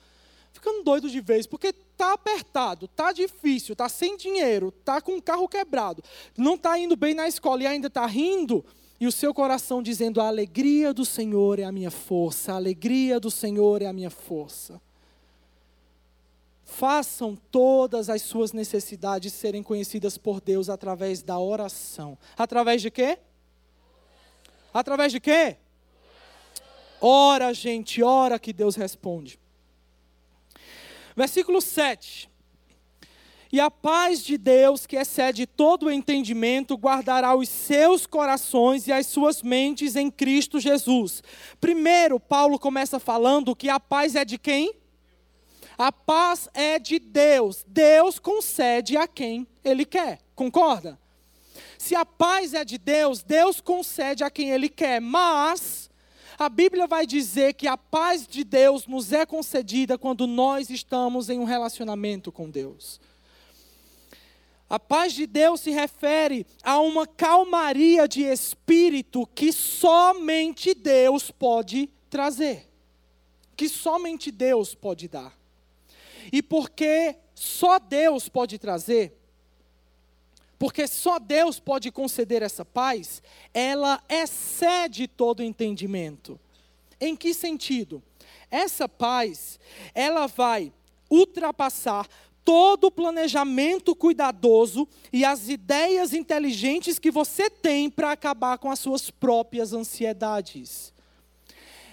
[0.54, 5.22] ficando doido de vez, porque tá apertado, tá difícil, tá sem dinheiro, tá com o
[5.22, 6.04] carro quebrado,
[6.36, 8.66] não tá indo bem na escola e ainda tá rindo,
[9.00, 13.20] e o seu coração dizendo: "A alegria do Senhor é a minha força, a alegria
[13.20, 14.82] do Senhor é a minha força".
[16.64, 22.18] Façam todas as suas necessidades serem conhecidas por Deus através da oração.
[22.36, 23.18] Através de quê?
[24.74, 25.58] Através de quê?
[27.00, 29.40] Ora, gente, ora que Deus responde.
[31.16, 32.30] Versículo 7.
[33.52, 38.92] E a paz de Deus, que excede todo o entendimento, guardará os seus corações e
[38.92, 41.24] as suas mentes em Cristo Jesus.
[41.60, 44.74] Primeiro, Paulo começa falando que a paz é de quem?
[45.78, 47.64] A paz é de Deus.
[47.68, 50.20] Deus concede a quem Ele quer.
[50.36, 51.00] Concorda?
[51.78, 55.00] Se a paz é de Deus, Deus concede a quem Ele quer.
[55.00, 55.87] Mas
[56.38, 61.30] a Bíblia vai dizer que a paz de Deus nos é concedida quando nós estamos
[61.30, 63.00] em um relacionamento com Deus.
[64.70, 71.90] A paz de Deus se refere a uma calmaria de espírito que somente Deus pode
[72.10, 72.68] trazer.
[73.56, 75.36] Que somente Deus pode dar.
[76.32, 79.17] E porque só Deus pode trazer,
[80.60, 83.22] porque só Deus pode conceder essa paz,
[83.54, 86.40] ela excede todo entendimento.
[87.00, 88.02] Em que sentido?
[88.50, 89.60] Essa paz,
[89.94, 90.74] ela vai
[91.10, 92.08] ultrapassar
[92.44, 98.80] todo o planejamento cuidadoso e as ideias inteligentes que você tem para acabar com as
[98.80, 100.94] suas próprias ansiedades.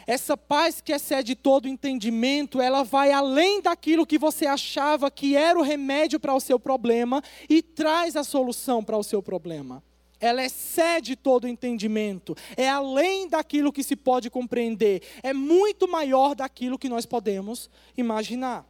[0.07, 5.59] Essa paz que excede todo entendimento, ela vai além daquilo que você achava que era
[5.59, 9.83] o remédio para o seu problema e traz a solução para o seu problema.
[10.21, 16.79] Ela excede todo entendimento, é além daquilo que se pode compreender, é muito maior daquilo
[16.79, 18.67] que nós podemos imaginar.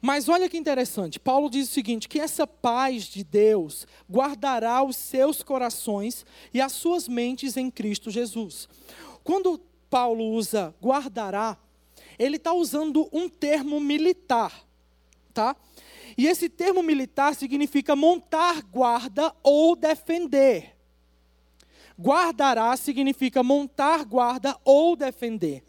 [0.00, 4.96] Mas olha que interessante, Paulo diz o seguinte: que essa paz de Deus guardará os
[4.96, 8.68] seus corações e as suas mentes em Cristo Jesus.
[9.22, 9.60] Quando
[9.92, 11.54] Paulo usa guardará,
[12.18, 14.64] ele está usando um termo militar,
[15.34, 15.54] tá?
[16.16, 20.74] E esse termo militar significa montar guarda ou defender.
[22.00, 25.62] Guardará significa montar guarda ou defender.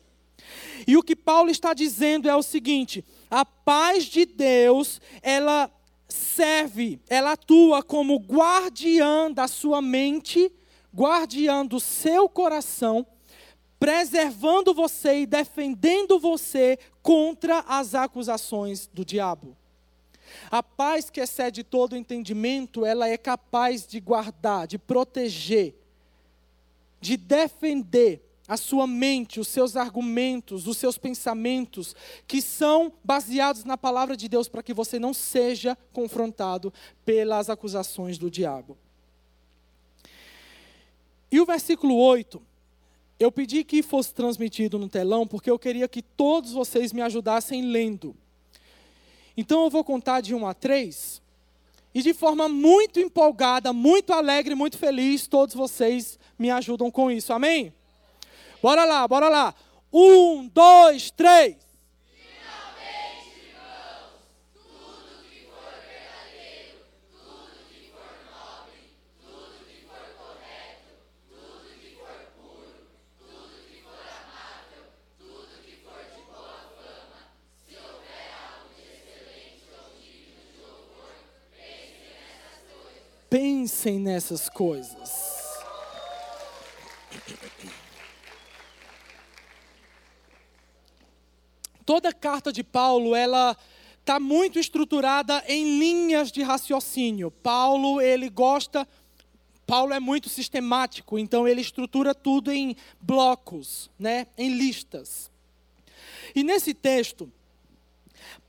[0.88, 5.70] E o que Paulo está dizendo é o seguinte: a paz de Deus, ela
[6.08, 10.50] serve, ela atua como guardiã da sua mente,
[10.96, 13.06] guardiã do seu coração
[13.84, 19.58] preservando você e defendendo você contra as acusações do diabo.
[20.50, 25.76] A paz que excede todo entendimento, ela é capaz de guardar, de proteger,
[27.02, 31.94] de defender a sua mente, os seus argumentos, os seus pensamentos,
[32.26, 36.72] que são baseados na palavra de Deus, para que você não seja confrontado
[37.04, 38.78] pelas acusações do diabo.
[41.30, 42.53] E o versículo 8
[43.24, 47.62] eu pedi que fosse transmitido no telão porque eu queria que todos vocês me ajudassem
[47.64, 48.16] lendo.
[49.36, 51.22] Então eu vou contar de 1 a 3.
[51.96, 57.32] E de forma muito empolgada, muito alegre, muito feliz, todos vocês me ajudam com isso.
[57.32, 57.74] Amém?
[58.62, 59.54] Bora lá, bora lá.
[59.92, 61.56] Um, dois, três.
[83.34, 85.42] Pensem nessas coisas.
[91.84, 93.58] Toda carta de Paulo, ela
[94.00, 97.32] está muito estruturada em linhas de raciocínio.
[97.32, 98.88] Paulo, ele gosta,
[99.66, 105.32] Paulo é muito sistemático, então ele estrutura tudo em blocos, né, em listas.
[106.36, 107.34] E nesse texto,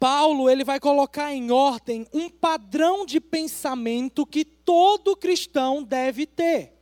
[0.05, 6.75] Paulo ele vai colocar em ordem um padrão de pensamento que todo cristão deve ter.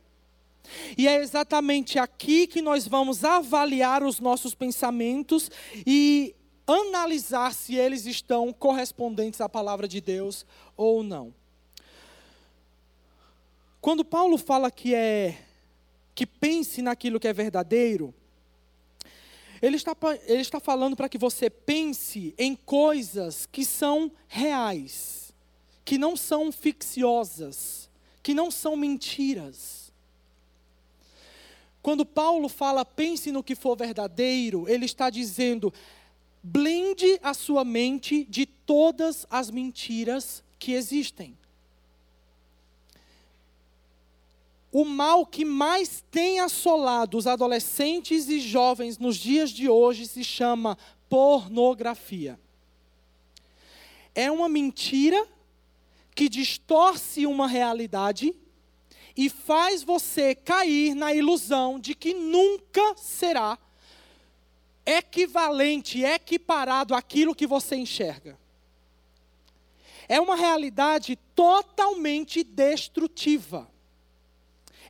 [0.97, 5.49] E é exatamente aqui que nós vamos avaliar os nossos pensamentos
[5.87, 6.35] e
[6.67, 10.45] analisar se eles estão correspondentes à palavra de Deus
[10.75, 11.33] ou não.
[13.79, 15.37] Quando Paulo fala que é
[16.13, 18.13] que pense naquilo que é verdadeiro,
[19.63, 19.95] ele está,
[20.25, 25.33] ele está falando para que você pense em coisas que são reais,
[25.85, 27.89] que não são ficciosas,
[28.21, 29.89] que não são mentiras.
[31.81, 35.73] Quando Paulo fala pense no que for verdadeiro, ele está dizendo
[36.43, 41.37] blinde a sua mente de todas as mentiras que existem.
[44.75, 50.23] O mal que mais tem assolado os adolescentes e jovens nos dias de hoje se
[50.23, 50.75] chama
[51.07, 52.39] pornografia.
[54.15, 55.27] É uma mentira
[56.15, 58.35] que distorce uma realidade
[59.15, 63.59] e faz você cair na ilusão de que nunca será
[64.83, 68.39] equivalente, equiparado àquilo que você enxerga.
[70.09, 73.71] É uma realidade totalmente destrutiva.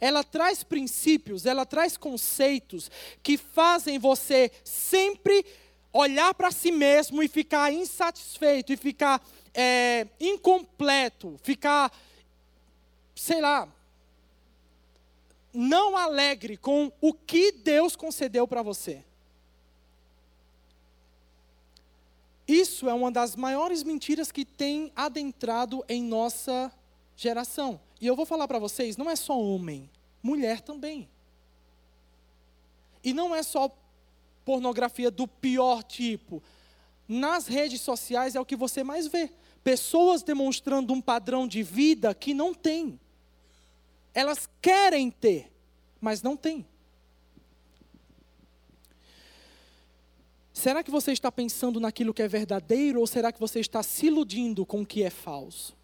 [0.04, 2.92] Ela traz princípios, ela traz conceitos
[3.24, 5.46] que fazem você sempre
[5.94, 11.90] olhar para si mesmo e ficar insatisfeito, e ficar é, incompleto, ficar,
[13.16, 13.66] sei lá,
[15.54, 19.06] não alegre com o que Deus concedeu para você.
[22.46, 26.70] Isso é uma das maiores mentiras que tem adentrado em nossa
[27.16, 27.80] geração.
[28.02, 29.90] E eu vou falar para vocês, não é só homem,
[30.24, 31.10] mulher também.
[33.04, 33.70] E não é só
[34.46, 36.42] pornografia do pior tipo.
[37.08, 39.30] Nas redes sociais é o que você mais vê.
[39.64, 42.98] Pessoas demonstrando um padrão de vida que não tem.
[44.14, 45.52] Elas querem ter,
[46.00, 46.66] mas não têm.
[50.54, 54.06] Será que você está pensando naquilo que é verdadeiro ou será que você está se
[54.06, 55.76] iludindo com o que é falso?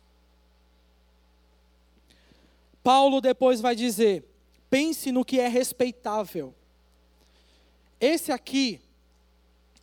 [2.83, 4.28] Paulo depois vai dizer:
[4.69, 6.53] pense no que é respeitável.
[7.99, 8.79] Esse aqui,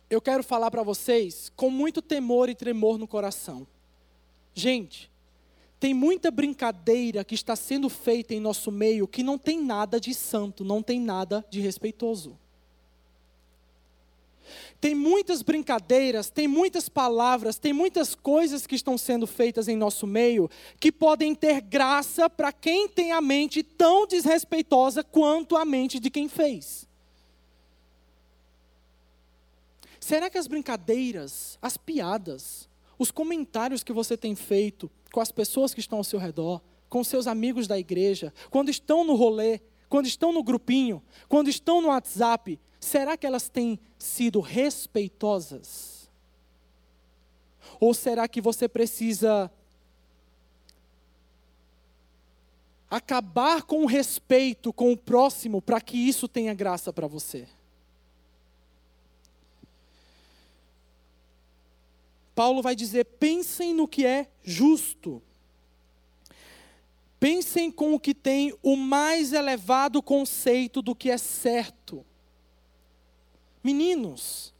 [0.09, 3.67] eu quero falar para vocês com muito temor e tremor no coração.
[4.53, 5.11] Gente,
[5.79, 10.13] tem muita brincadeira que está sendo feita em nosso meio que não tem nada de
[10.13, 12.37] santo, não tem nada de respeitoso.
[14.79, 20.05] Tem muitas brincadeiras, tem muitas palavras, tem muitas coisas que estão sendo feitas em nosso
[20.05, 20.49] meio
[20.79, 26.11] que podem ter graça para quem tem a mente tão desrespeitosa quanto a mente de
[26.11, 26.87] quem fez.
[29.99, 32.69] Será que as brincadeiras, as piadas,
[32.99, 37.03] os comentários que você tem feito com as pessoas que estão ao seu redor, com
[37.03, 39.59] seus amigos da igreja, quando estão no rolê,
[39.89, 46.09] quando estão no grupinho, quando estão no WhatsApp, será que elas têm sido respeitosas?
[47.79, 49.51] Ou será que você precisa
[52.89, 57.47] acabar com o respeito com o próximo para que isso tenha graça para você?
[62.33, 65.21] Paulo vai dizer: pensem no que é justo.
[67.19, 72.05] Pensem com o que tem o mais elevado conceito do que é certo.
[73.67, 74.53] Meninos,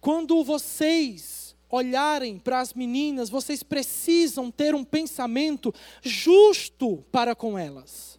[0.00, 8.18] quando vocês olharem para as meninas, vocês precisam ter um pensamento justo para com elas.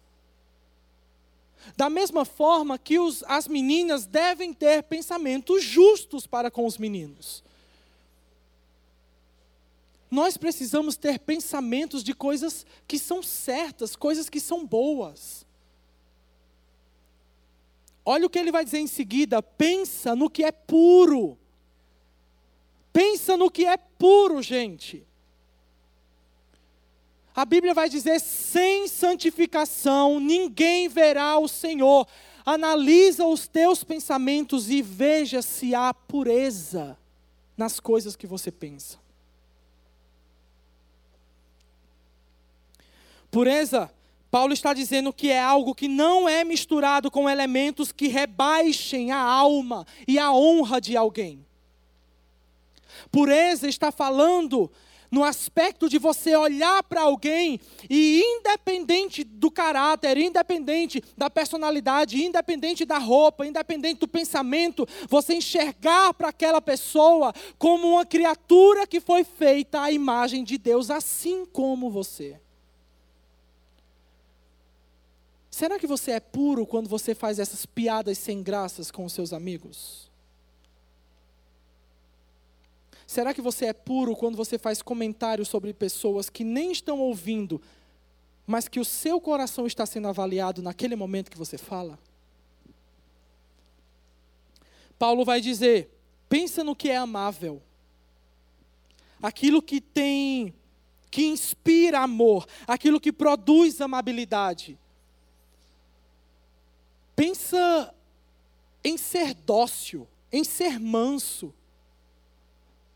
[1.76, 7.42] Da mesma forma que os, as meninas devem ter pensamentos justos para com os meninos.
[10.08, 15.45] Nós precisamos ter pensamentos de coisas que são certas, coisas que são boas.
[18.08, 21.36] Olha o que ele vai dizer em seguida: pensa no que é puro.
[22.92, 25.04] Pensa no que é puro, gente.
[27.34, 32.06] A Bíblia vai dizer: sem santificação ninguém verá o Senhor.
[32.44, 36.96] Analisa os teus pensamentos e veja se há pureza
[37.56, 38.98] nas coisas que você pensa.
[43.32, 43.90] Pureza,
[44.30, 49.18] Paulo está dizendo que é algo que não é misturado com elementos que rebaixem a
[49.18, 51.44] alma e a honra de alguém.
[53.10, 54.70] Pureza está falando
[55.10, 62.84] no aspecto de você olhar para alguém e, independente do caráter, independente da personalidade, independente
[62.84, 69.24] da roupa, independente do pensamento, você enxergar para aquela pessoa como uma criatura que foi
[69.24, 72.40] feita à imagem de Deus, assim como você.
[75.56, 79.32] Será que você é puro quando você faz essas piadas sem graças com os seus
[79.32, 80.10] amigos?
[83.06, 87.58] Será que você é puro quando você faz comentários sobre pessoas que nem estão ouvindo,
[88.46, 91.98] mas que o seu coração está sendo avaliado naquele momento que você fala?
[94.98, 95.88] Paulo vai dizer:
[96.28, 97.62] pensa no que é amável,
[99.22, 100.52] aquilo que tem,
[101.10, 104.78] que inspira amor, aquilo que produz amabilidade.
[107.16, 107.94] Pensa
[108.84, 111.52] em ser dócil, em ser manso.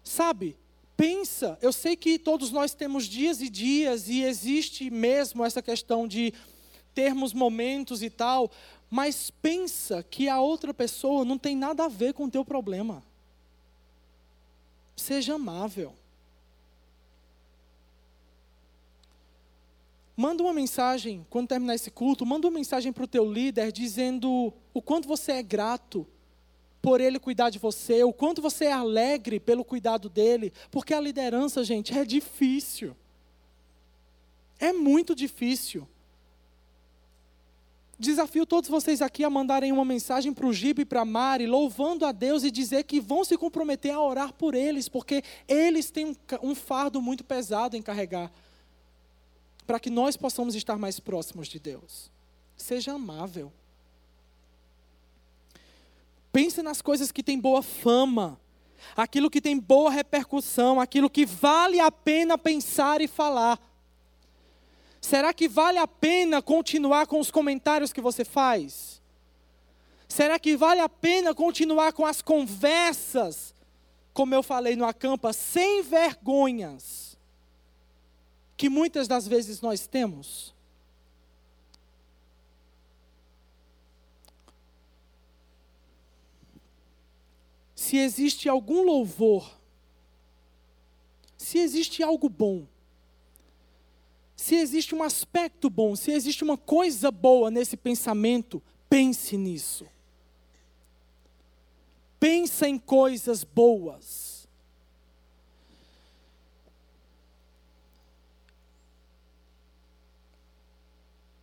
[0.05, 0.57] Sabe?
[0.97, 6.07] Pensa, eu sei que todos nós temos dias e dias e existe mesmo essa questão
[6.07, 6.35] de
[6.95, 8.51] termos momentos e tal,
[8.91, 13.03] mas pensa que a outra pessoa não tem nada a ver com o teu problema.
[14.95, 15.95] Seja amável.
[20.21, 24.53] Manda uma mensagem, quando terminar esse culto, manda uma mensagem para o teu líder dizendo
[24.75, 26.07] o quanto você é grato
[26.83, 31.01] por ele cuidar de você, o quanto você é alegre pelo cuidado dele, porque a
[31.01, 32.95] liderança, gente, é difícil.
[34.59, 35.89] É muito difícil.
[37.99, 41.47] Desafio todos vocês aqui a mandarem uma mensagem para o Gibe e para a Mari,
[41.47, 45.91] louvando a Deus e dizer que vão se comprometer a orar por eles, porque eles
[45.91, 48.31] têm um, fardo muito pesado em carregar
[49.67, 52.11] para que nós possamos estar mais próximos de Deus.
[52.57, 53.53] Seja amável.
[56.33, 58.39] Pense nas coisas que têm boa fama,
[58.97, 63.59] aquilo que tem boa repercussão, aquilo que vale a pena pensar e falar.
[65.01, 69.01] Será que vale a pena continuar com os comentários que você faz?
[70.07, 73.55] Será que vale a pena continuar com as conversas,
[74.13, 77.10] como eu falei no acampa, sem vergonhas?
[78.61, 80.55] Que muitas das vezes nós temos.
[87.75, 89.51] Se existe algum louvor,
[91.39, 92.67] se existe algo bom,
[94.37, 99.87] se existe um aspecto bom, se existe uma coisa boa nesse pensamento, pense nisso.
[102.19, 104.30] Pensa em coisas boas.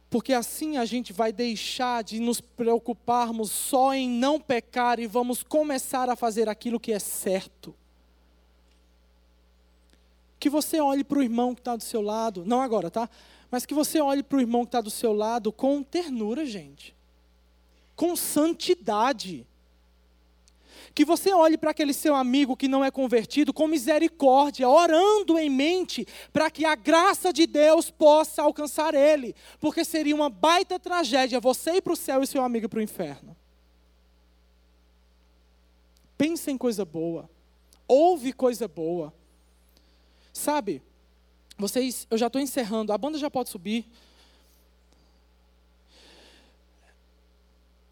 [0.10, 5.44] Porque assim a gente vai deixar de nos preocuparmos só em não pecar e vamos
[5.44, 7.76] começar a fazer aquilo que é certo.
[10.40, 13.10] Que você olhe para o irmão que está do seu lado, não agora, tá?
[13.52, 16.96] Mas que você olhe para o irmão que está do seu lado com ternura, gente.
[17.96, 19.46] Com santidade
[20.98, 25.48] que você olhe para aquele seu amigo que não é convertido com misericórdia, orando em
[25.48, 31.40] mente para que a graça de Deus possa alcançar ele, porque seria uma baita tragédia
[31.40, 33.38] você ir para o céu e seu amigo para o inferno.
[36.18, 37.30] Pensa em coisa boa,
[37.88, 39.14] ouve coisa boa.
[40.34, 40.82] Sabe,
[41.60, 43.86] vocês, eu já estou encerrando, a banda já pode subir.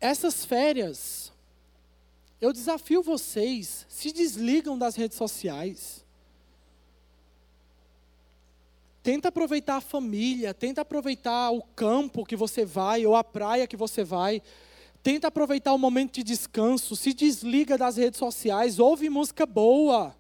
[0.02, 1.32] Essas férias,
[2.42, 6.06] eu desafio vocês, se desligam das redes sociais.
[9.02, 13.78] Tenta aproveitar a família, tenta aproveitar o campo que você vai ou a praia que
[13.78, 14.42] você vai.
[15.04, 20.16] Tenta aproveitar o momento de descanso, se desliga das redes sociais, ouve música boa.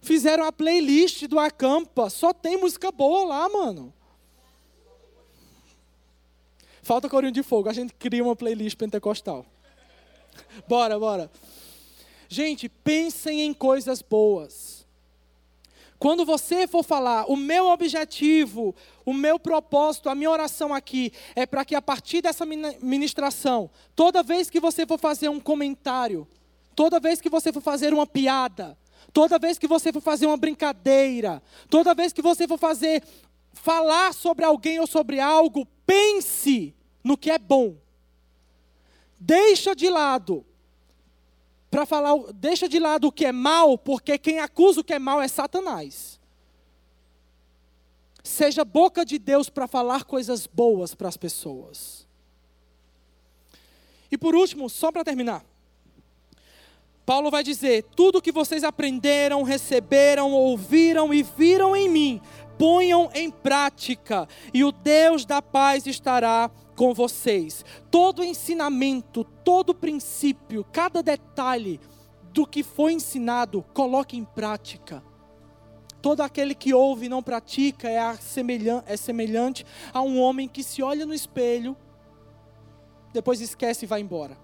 [0.00, 3.92] Fizeram a playlist do Acampa, só tem música boa lá, mano.
[6.82, 9.46] Falta Corinho de Fogo, a gente cria uma playlist pentecostal.
[10.68, 11.30] bora, bora.
[12.28, 14.84] Gente, pensem em coisas boas.
[15.98, 18.74] Quando você for falar, o meu objetivo,
[19.06, 24.22] o meu propósito, a minha oração aqui é para que a partir dessa ministração, toda
[24.22, 26.28] vez que você for fazer um comentário,
[26.74, 28.76] toda vez que você for fazer uma piada,
[29.12, 33.02] toda vez que você for fazer uma brincadeira, toda vez que você for fazer
[33.54, 37.76] falar sobre alguém ou sobre algo, pense no que é bom.
[39.26, 40.44] Deixa de lado
[41.70, 44.98] para falar, deixa de lado o que é mal, porque quem acusa o que é
[44.98, 46.20] mal é Satanás.
[48.22, 52.06] Seja boca de Deus para falar coisas boas para as pessoas.
[54.10, 55.42] E por último, só para terminar,
[57.06, 62.20] Paulo vai dizer: tudo que vocês aprenderam, receberam, ouviram e viram em mim,
[62.58, 67.64] ponham em prática, e o Deus da paz estará com vocês.
[67.90, 71.80] Todo ensinamento, todo princípio, cada detalhe
[72.32, 75.02] do que foi ensinado, coloque em prática.
[76.02, 80.62] Todo aquele que ouve e não pratica é semelhante, é semelhante a um homem que
[80.62, 81.76] se olha no espelho,
[83.12, 84.43] depois esquece e vai embora.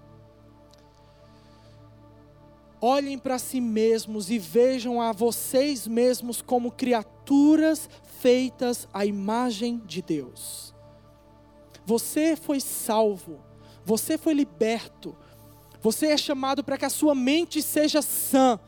[2.83, 7.87] Olhem para si mesmos e vejam a vocês mesmos como criaturas
[8.19, 10.73] feitas à imagem de Deus.
[11.85, 13.39] Você foi salvo,
[13.85, 15.15] você foi liberto,
[15.79, 18.59] você é chamado para que a sua mente seja sã,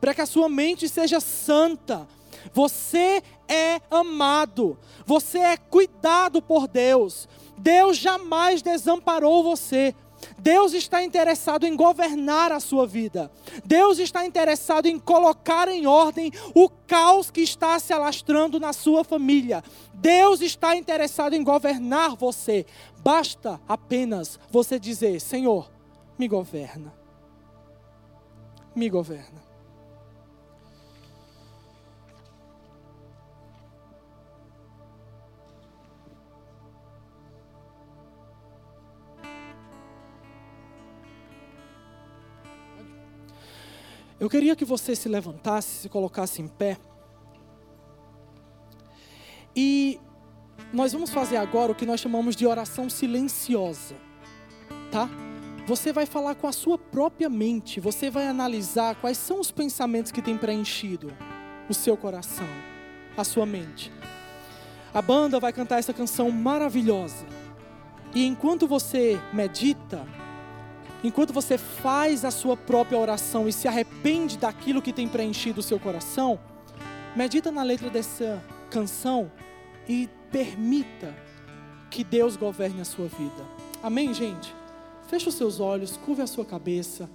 [0.00, 2.06] para que a sua mente seja santa.
[2.52, 7.28] Você é amado, você é cuidado por Deus.
[7.58, 9.94] Deus jamais desamparou você.
[10.38, 13.30] Deus está interessado em governar a sua vida.
[13.64, 19.02] Deus está interessado em colocar em ordem o caos que está se alastrando na sua
[19.02, 19.64] família.
[19.94, 22.66] Deus está interessado em governar você.
[22.98, 25.70] Basta apenas você dizer: Senhor,
[26.18, 26.92] me governa.
[28.74, 29.45] Me governa.
[44.18, 46.78] Eu queria que você se levantasse, se colocasse em pé.
[49.54, 50.00] E
[50.72, 53.94] nós vamos fazer agora o que nós chamamos de oração silenciosa,
[54.90, 55.08] tá?
[55.66, 60.12] Você vai falar com a sua própria mente, você vai analisar quais são os pensamentos
[60.12, 61.12] que têm preenchido
[61.68, 62.46] o seu coração,
[63.16, 63.92] a sua mente.
[64.94, 67.26] A banda vai cantar essa canção maravilhosa.
[68.14, 70.06] E enquanto você medita,
[71.02, 75.62] enquanto você faz a sua própria oração e se arrepende daquilo que tem preenchido o
[75.62, 76.38] seu coração,
[77.14, 79.30] medita na letra dessa canção
[79.88, 81.14] e permita
[81.90, 83.44] que Deus governe a sua vida.
[83.82, 84.54] Amém, gente?
[85.08, 87.08] Feche os seus olhos, curve a sua cabeça.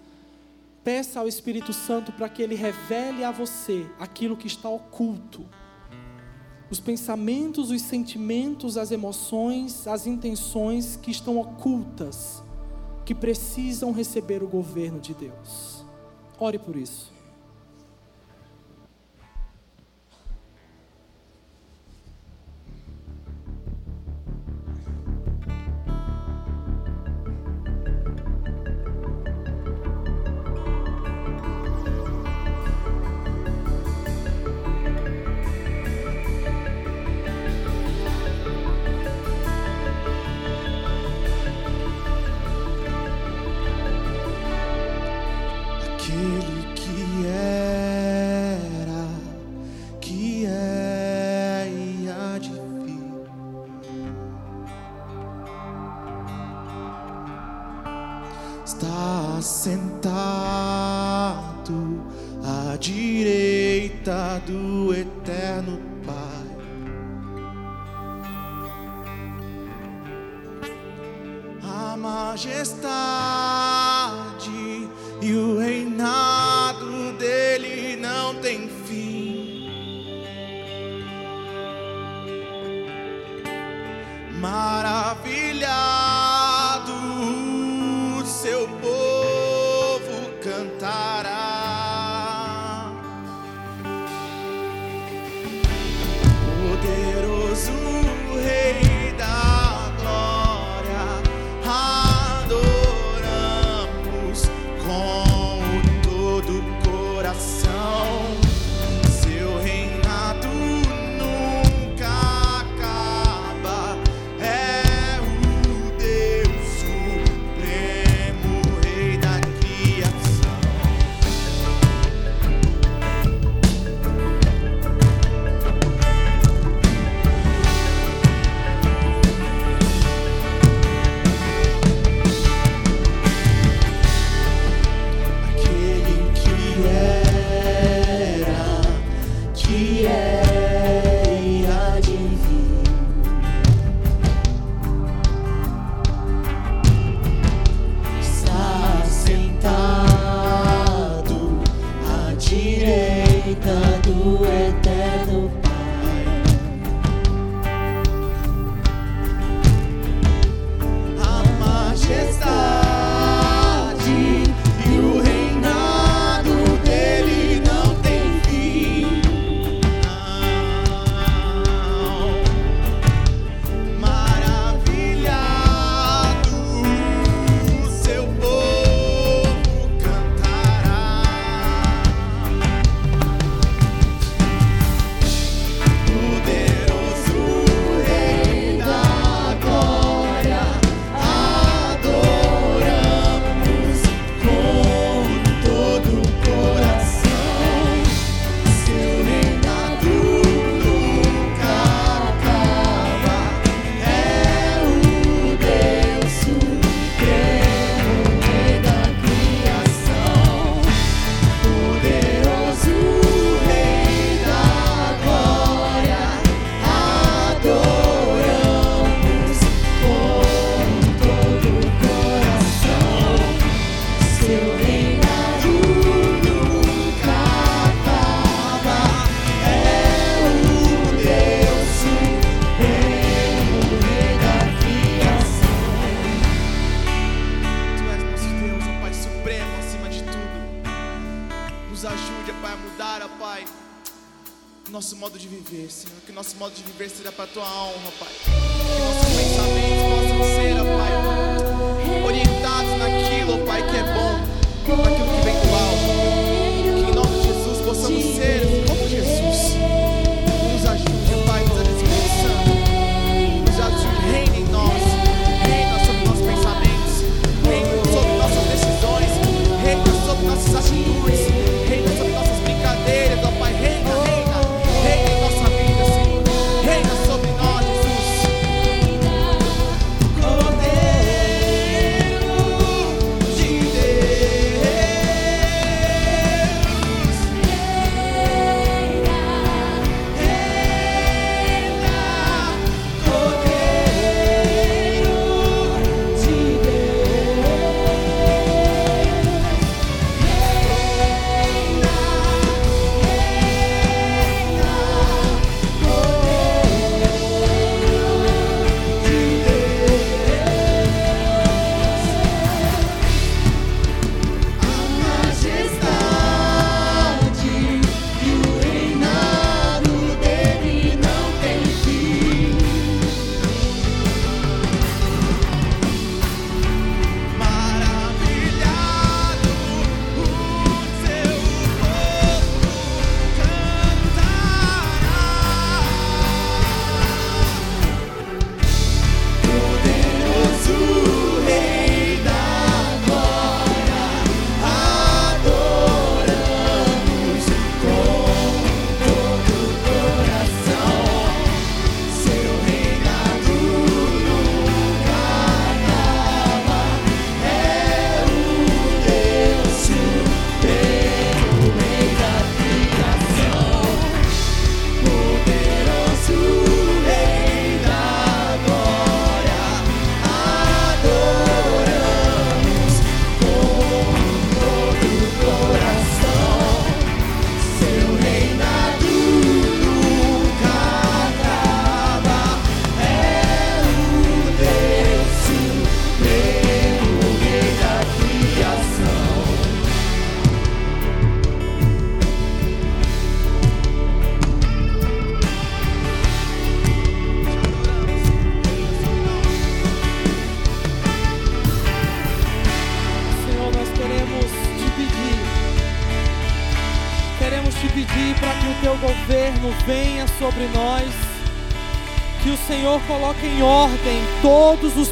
[0.84, 5.46] Peça ao Espírito Santo para que ele revele a você aquilo que está oculto.
[6.70, 12.42] Os pensamentos, os sentimentos, as emoções, as intenções que estão ocultas
[13.06, 15.84] que precisam receber o governo de Deus.
[16.40, 17.12] Ore por isso.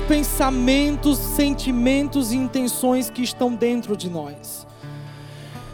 [0.09, 4.65] Pensamentos, sentimentos e intenções que estão dentro de nós.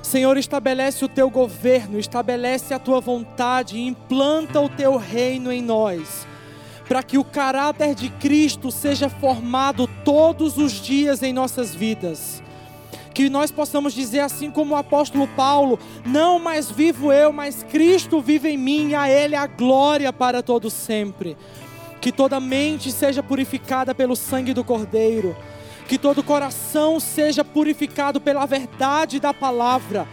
[0.04, 6.28] Senhor, estabelece o teu governo, estabelece a tua vontade implanta o teu reino em nós
[6.86, 12.44] para que o caráter de Cristo seja formado todos os dias em nossas vidas.
[13.14, 18.20] Que nós possamos dizer assim como o apóstolo Paulo: não mais vivo eu, mas Cristo
[18.22, 21.38] vive em mim, a Ele a glória para todo sempre.
[22.06, 25.36] Que toda mente seja purificada pelo sangue do Cordeiro,
[25.88, 30.08] que todo coração seja purificado pela verdade da palavra,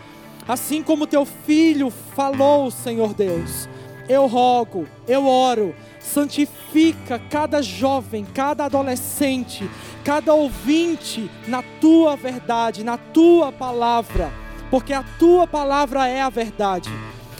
[0.48, 3.68] assim como teu filho falou, Senhor Deus.
[4.08, 9.68] Eu rogo, eu oro, santifica cada jovem, cada adolescente,
[10.02, 14.32] cada ouvinte na tua verdade, na tua palavra,
[14.70, 16.88] porque a tua palavra é a verdade.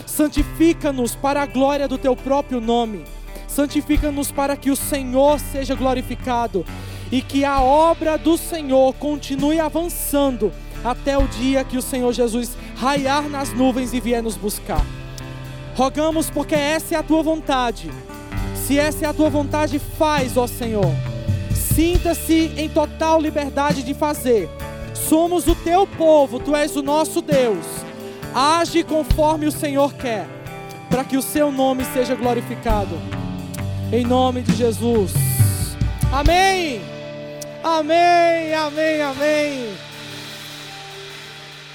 [0.05, 3.12] Santifica-nos para a glória do teu próprio nome.
[3.53, 6.65] Santifica-nos para que o Senhor seja glorificado
[7.11, 10.51] e que a obra do Senhor continue avançando
[10.83, 14.83] até o dia que o Senhor Jesus raiar nas nuvens e vier nos buscar.
[15.75, 17.91] Rogamos porque essa é a tua vontade.
[18.55, 20.91] Se essa é a tua vontade, faz, ó Senhor.
[21.53, 24.49] Sinta-se em total liberdade de fazer.
[24.95, 27.65] Somos o teu povo, tu és o nosso Deus.
[28.33, 30.27] Age conforme o Senhor quer,
[30.89, 33.22] para que o seu nome seja glorificado.
[33.93, 35.11] Em nome de Jesus.
[36.11, 36.81] Amém.
[37.63, 39.77] Amém, amém, amém.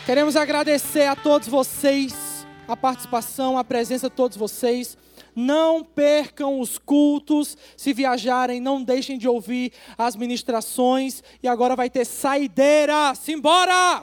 [0.04, 4.98] Queremos agradecer a todos vocês a participação, a presença de todos vocês.
[5.32, 7.56] Não percam os cultos.
[7.76, 11.22] Se viajarem, não deixem de ouvir as ministrações.
[11.40, 13.14] E agora vai ter saideira.
[13.14, 14.02] Simbora!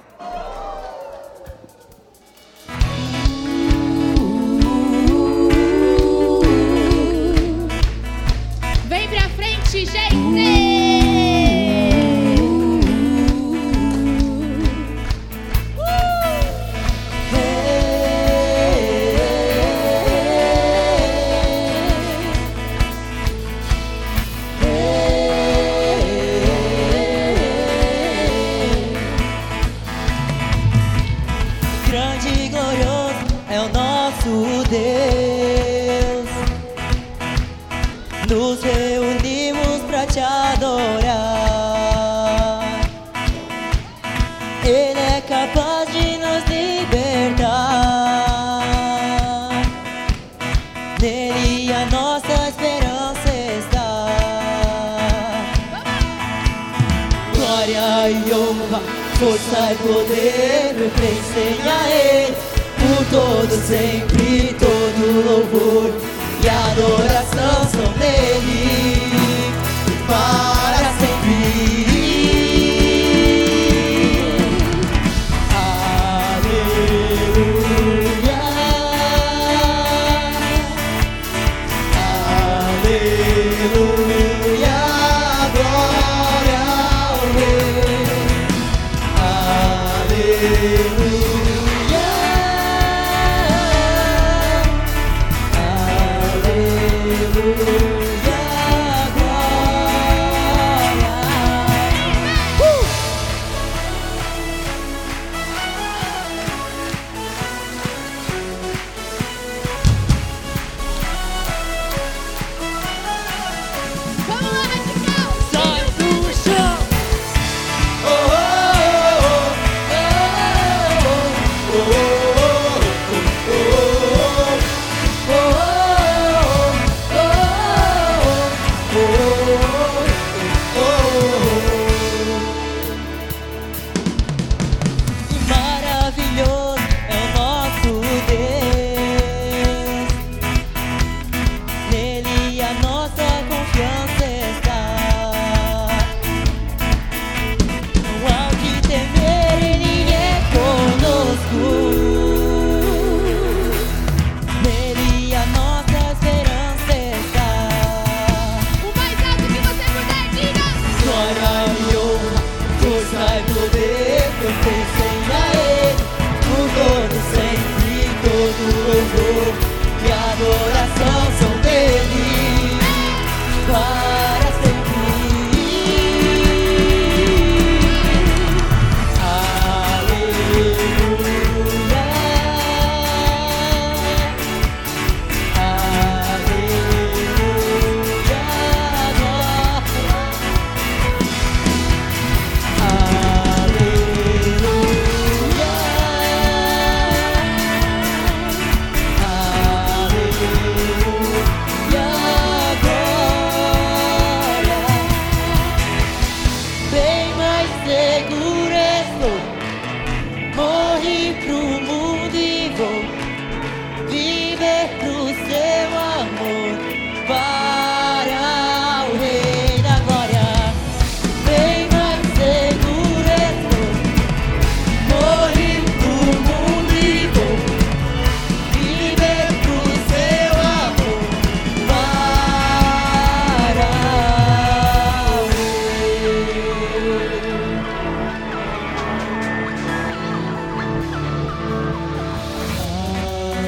[8.88, 10.75] Vem pra frente, gente!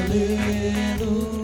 [0.08, 1.37] Hallelujah.